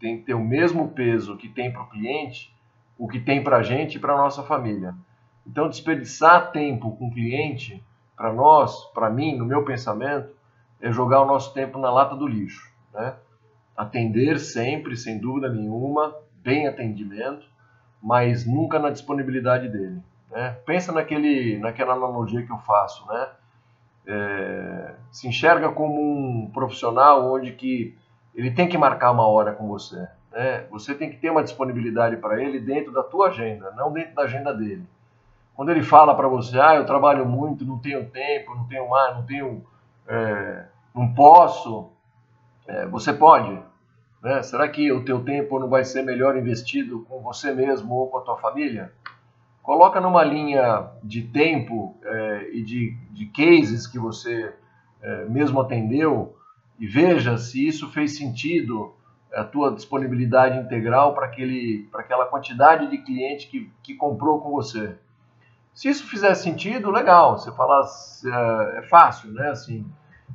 tem 0.00 0.18
que 0.18 0.24
ter 0.24 0.34
o 0.34 0.44
mesmo 0.44 0.88
peso 0.88 1.36
que 1.36 1.48
tem 1.48 1.72
para 1.72 1.82
o 1.82 1.88
cliente, 1.88 2.54
o 2.98 3.08
que 3.08 3.20
tem 3.20 3.42
para 3.42 3.58
a 3.58 3.62
gente 3.62 3.96
e 3.96 4.00
para 4.00 4.14
a 4.14 4.18
nossa 4.18 4.42
família. 4.42 4.94
Então 5.46 5.68
desperdiçar 5.68 6.50
tempo 6.50 6.96
com 6.96 7.06
o 7.06 7.12
cliente 7.12 7.82
para 8.16 8.32
nós, 8.32 8.84
para 8.92 9.10
mim, 9.10 9.36
no 9.36 9.44
meu 9.44 9.64
pensamento, 9.64 10.34
é 10.80 10.92
jogar 10.92 11.22
o 11.22 11.26
nosso 11.26 11.52
tempo 11.52 11.78
na 11.78 11.90
lata 11.90 12.14
do 12.14 12.26
lixo. 12.26 12.70
Né? 12.92 13.14
Atender 13.76 14.38
sempre, 14.38 14.96
sem 14.96 15.18
dúvida 15.18 15.48
nenhuma, 15.48 16.14
bem 16.42 16.68
atendimento, 16.68 17.46
mas 18.02 18.46
nunca 18.46 18.78
na 18.78 18.90
disponibilidade 18.90 19.68
dele. 19.68 20.00
Né? 20.30 20.50
Pensa 20.66 20.92
naquele, 20.92 21.58
naquela 21.58 21.94
analogia 21.94 22.44
que 22.44 22.52
eu 22.52 22.58
faço, 22.58 23.06
né? 23.08 23.28
É, 24.06 24.94
se 25.10 25.26
enxerga 25.26 25.72
como 25.72 25.98
um 25.98 26.50
profissional 26.52 27.32
onde 27.32 27.52
que 27.52 27.96
ele 28.34 28.50
tem 28.50 28.68
que 28.68 28.76
marcar 28.76 29.12
uma 29.12 29.26
hora 29.26 29.52
com 29.52 29.66
você. 29.66 30.06
Né? 30.30 30.66
Você 30.70 30.94
tem 30.94 31.08
que 31.08 31.16
ter 31.16 31.30
uma 31.30 31.42
disponibilidade 31.42 32.18
para 32.18 32.42
ele 32.42 32.60
dentro 32.60 32.92
da 32.92 33.02
tua 33.02 33.28
agenda, 33.28 33.70
não 33.70 33.90
dentro 33.90 34.14
da 34.14 34.22
agenda 34.22 34.52
dele. 34.52 34.86
Quando 35.54 35.70
ele 35.70 35.82
fala 35.82 36.14
para 36.14 36.26
você, 36.26 36.58
ah, 36.60 36.74
eu 36.74 36.84
trabalho 36.84 37.26
muito, 37.26 37.64
não 37.64 37.78
tenho 37.78 38.08
tempo, 38.10 38.54
não 38.54 38.66
tenho 38.66 38.88
mais, 38.88 39.14
não 39.14 39.24
tenho, 39.24 39.64
é, 40.08 40.64
não 40.94 41.14
posso, 41.14 41.90
é, 42.66 42.86
você 42.86 43.12
pode. 43.12 43.56
Né? 44.22 44.42
Será 44.42 44.68
que 44.68 44.90
o 44.90 45.04
teu 45.04 45.22
tempo 45.22 45.58
não 45.58 45.68
vai 45.68 45.84
ser 45.84 46.02
melhor 46.02 46.36
investido 46.36 47.06
com 47.08 47.20
você 47.20 47.52
mesmo 47.52 47.94
ou 47.94 48.08
com 48.08 48.18
a 48.18 48.22
tua 48.22 48.36
família? 48.38 48.92
Coloca 49.62 50.00
numa 50.00 50.24
linha 50.24 50.90
de 51.02 51.22
tempo 51.22 51.96
é, 52.04 52.50
e 52.52 52.62
de, 52.62 52.96
de 53.12 53.26
cases 53.26 53.86
que 53.86 53.98
você 53.98 54.52
é, 55.00 55.24
mesmo 55.26 55.60
atendeu 55.60 56.36
e 56.78 56.86
veja 56.86 57.38
se 57.38 57.66
isso 57.66 57.88
fez 57.90 58.16
sentido 58.16 58.94
a 59.32 59.44
tua 59.44 59.72
disponibilidade 59.72 60.58
integral 60.58 61.14
para 61.14 61.26
aquela 61.26 62.26
quantidade 62.26 62.88
de 62.88 62.98
cliente 62.98 63.48
que, 63.48 63.70
que 63.82 63.94
comprou 63.94 64.40
com 64.40 64.50
você. 64.50 64.96
Se 65.74 65.88
isso 65.88 66.06
fizer 66.06 66.34
sentido, 66.34 66.90
legal. 66.90 67.36
Você 67.36 67.50
fala, 67.52 67.84
é, 68.24 68.78
é 68.78 68.82
fácil, 68.82 69.32
né? 69.32 69.50
Assim, 69.50 69.84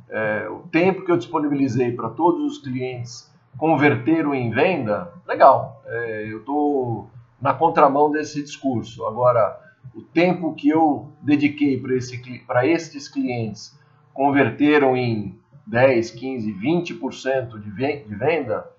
é, 0.09 0.47
o 0.49 0.67
tempo 0.67 1.05
que 1.05 1.11
eu 1.11 1.17
disponibilizei 1.17 1.93
para 1.93 2.09
todos 2.09 2.43
os 2.43 2.57
clientes 2.61 3.31
converteram 3.57 4.35
em 4.35 4.51
venda, 4.51 5.11
legal. 5.25 5.81
É, 5.85 6.27
eu 6.29 6.39
estou 6.39 7.09
na 7.41 7.53
contramão 7.53 8.11
desse 8.11 8.43
discurso. 8.43 9.05
Agora, 9.05 9.57
o 9.95 10.01
tempo 10.01 10.53
que 10.53 10.69
eu 10.69 11.09
dediquei 11.21 11.79
para 11.79 11.95
esse, 11.95 12.21
estes 12.65 13.07
clientes 13.07 13.77
converteram 14.13 14.97
em 14.97 15.39
10, 15.65 16.11
15, 16.11 16.53
20% 16.53 17.59
de 17.59 17.69
venda, 17.69 18.69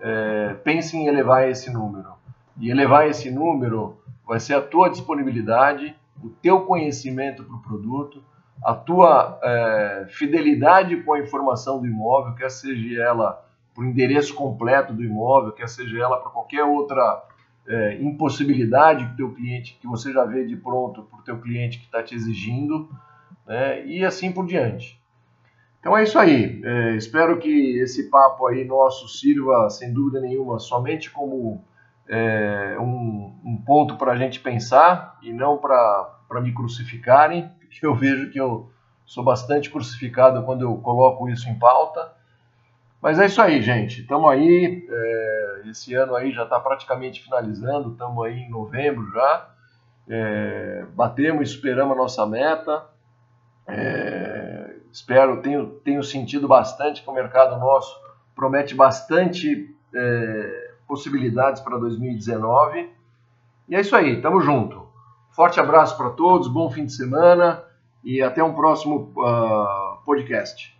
é, 0.00 0.54
pense 0.62 0.96
em 0.96 1.06
elevar 1.06 1.48
esse 1.48 1.72
número. 1.72 2.12
E 2.58 2.70
elevar 2.70 3.08
esse 3.08 3.30
número 3.30 3.96
vai 4.26 4.38
ser 4.38 4.54
a 4.54 4.60
tua 4.60 4.90
disponibilidade, 4.90 5.94
o 6.22 6.30
teu 6.30 6.62
conhecimento 6.62 7.44
para 7.44 7.56
o 7.56 7.62
produto, 7.62 8.22
a 8.64 8.74
tua 8.74 9.40
é, 9.42 10.06
fidelidade 10.08 10.96
com 11.02 11.14
a 11.14 11.20
informação 11.20 11.80
do 11.80 11.86
imóvel, 11.86 12.34
quer 12.34 12.50
seja 12.50 13.02
ela 13.02 13.44
para 13.74 13.82
o 13.82 13.86
endereço 13.86 14.34
completo 14.34 14.92
do 14.92 15.02
imóvel, 15.02 15.52
quer 15.52 15.68
seja 15.68 15.98
ela 15.98 16.18
para 16.18 16.30
qualquer 16.30 16.62
outra 16.62 17.24
é, 17.66 17.98
impossibilidade 18.00 19.06
que 19.06 19.16
teu 19.16 19.32
cliente, 19.32 19.78
que 19.80 19.86
você 19.86 20.12
já 20.12 20.24
vê 20.24 20.44
de 20.44 20.56
pronto 20.56 21.02
para 21.04 21.18
o 21.18 21.22
teu 21.22 21.40
cliente 21.40 21.78
que 21.78 21.86
está 21.86 22.02
te 22.02 22.14
exigindo, 22.14 22.88
né, 23.46 23.84
e 23.86 24.04
assim 24.04 24.30
por 24.30 24.46
diante. 24.46 25.00
Então 25.80 25.96
é 25.96 26.04
isso 26.04 26.18
aí. 26.18 26.60
É, 26.64 26.96
espero 26.96 27.38
que 27.38 27.78
esse 27.78 28.08
papo 28.08 28.46
aí 28.46 28.64
nosso 28.64 29.08
sirva, 29.08 29.68
sem 29.68 29.92
dúvida 29.92 30.20
nenhuma, 30.20 30.60
somente 30.60 31.10
como 31.10 31.64
é, 32.08 32.76
um, 32.78 33.38
um, 33.44 33.62
ponto 33.64 33.96
para 33.96 34.12
a 34.12 34.16
gente 34.16 34.40
pensar 34.40 35.18
e 35.22 35.32
não 35.32 35.58
para 35.58 36.40
me 36.42 36.52
crucificarem. 36.52 37.50
Eu 37.82 37.94
vejo 37.94 38.30
que 38.30 38.38
eu 38.38 38.70
sou 39.06 39.24
bastante 39.24 39.70
crucificado 39.70 40.42
quando 40.44 40.62
eu 40.62 40.76
coloco 40.76 41.28
isso 41.28 41.48
em 41.48 41.58
pauta. 41.58 42.12
Mas 43.00 43.18
é 43.18 43.26
isso 43.26 43.40
aí, 43.40 43.60
gente. 43.62 44.02
Estamos 44.02 44.30
aí. 44.30 44.86
É, 44.88 45.62
esse 45.70 45.94
ano 45.94 46.14
aí 46.14 46.32
já 46.32 46.44
está 46.44 46.60
praticamente 46.60 47.22
finalizando. 47.22 47.92
Estamos 47.92 48.24
aí 48.24 48.40
em 48.40 48.50
novembro 48.50 49.10
já. 49.10 49.48
É, 50.08 50.84
batemos 50.94 51.50
superamos 51.50 51.96
a 51.96 52.00
nossa 52.00 52.26
meta. 52.26 52.84
É, 53.66 54.76
espero, 54.92 55.40
tenho, 55.40 55.66
tenho 55.80 56.02
sentido 56.02 56.46
bastante 56.46 57.02
que 57.02 57.08
o 57.08 57.14
mercado 57.14 57.58
nosso 57.58 57.98
promete 58.34 58.74
bastante 58.74 59.74
é, 59.94 60.71
possibilidades 60.86 61.60
para 61.60 61.78
2019. 61.78 62.90
E 63.68 63.74
é 63.74 63.80
isso 63.80 63.94
aí, 63.94 64.20
tamo 64.20 64.40
junto. 64.40 64.86
Forte 65.30 65.58
abraço 65.58 65.96
para 65.96 66.10
todos, 66.10 66.48
bom 66.48 66.70
fim 66.70 66.84
de 66.84 66.92
semana 66.92 67.62
e 68.04 68.20
até 68.20 68.42
um 68.42 68.54
próximo 68.54 69.12
uh, 69.16 70.04
podcast. 70.04 70.76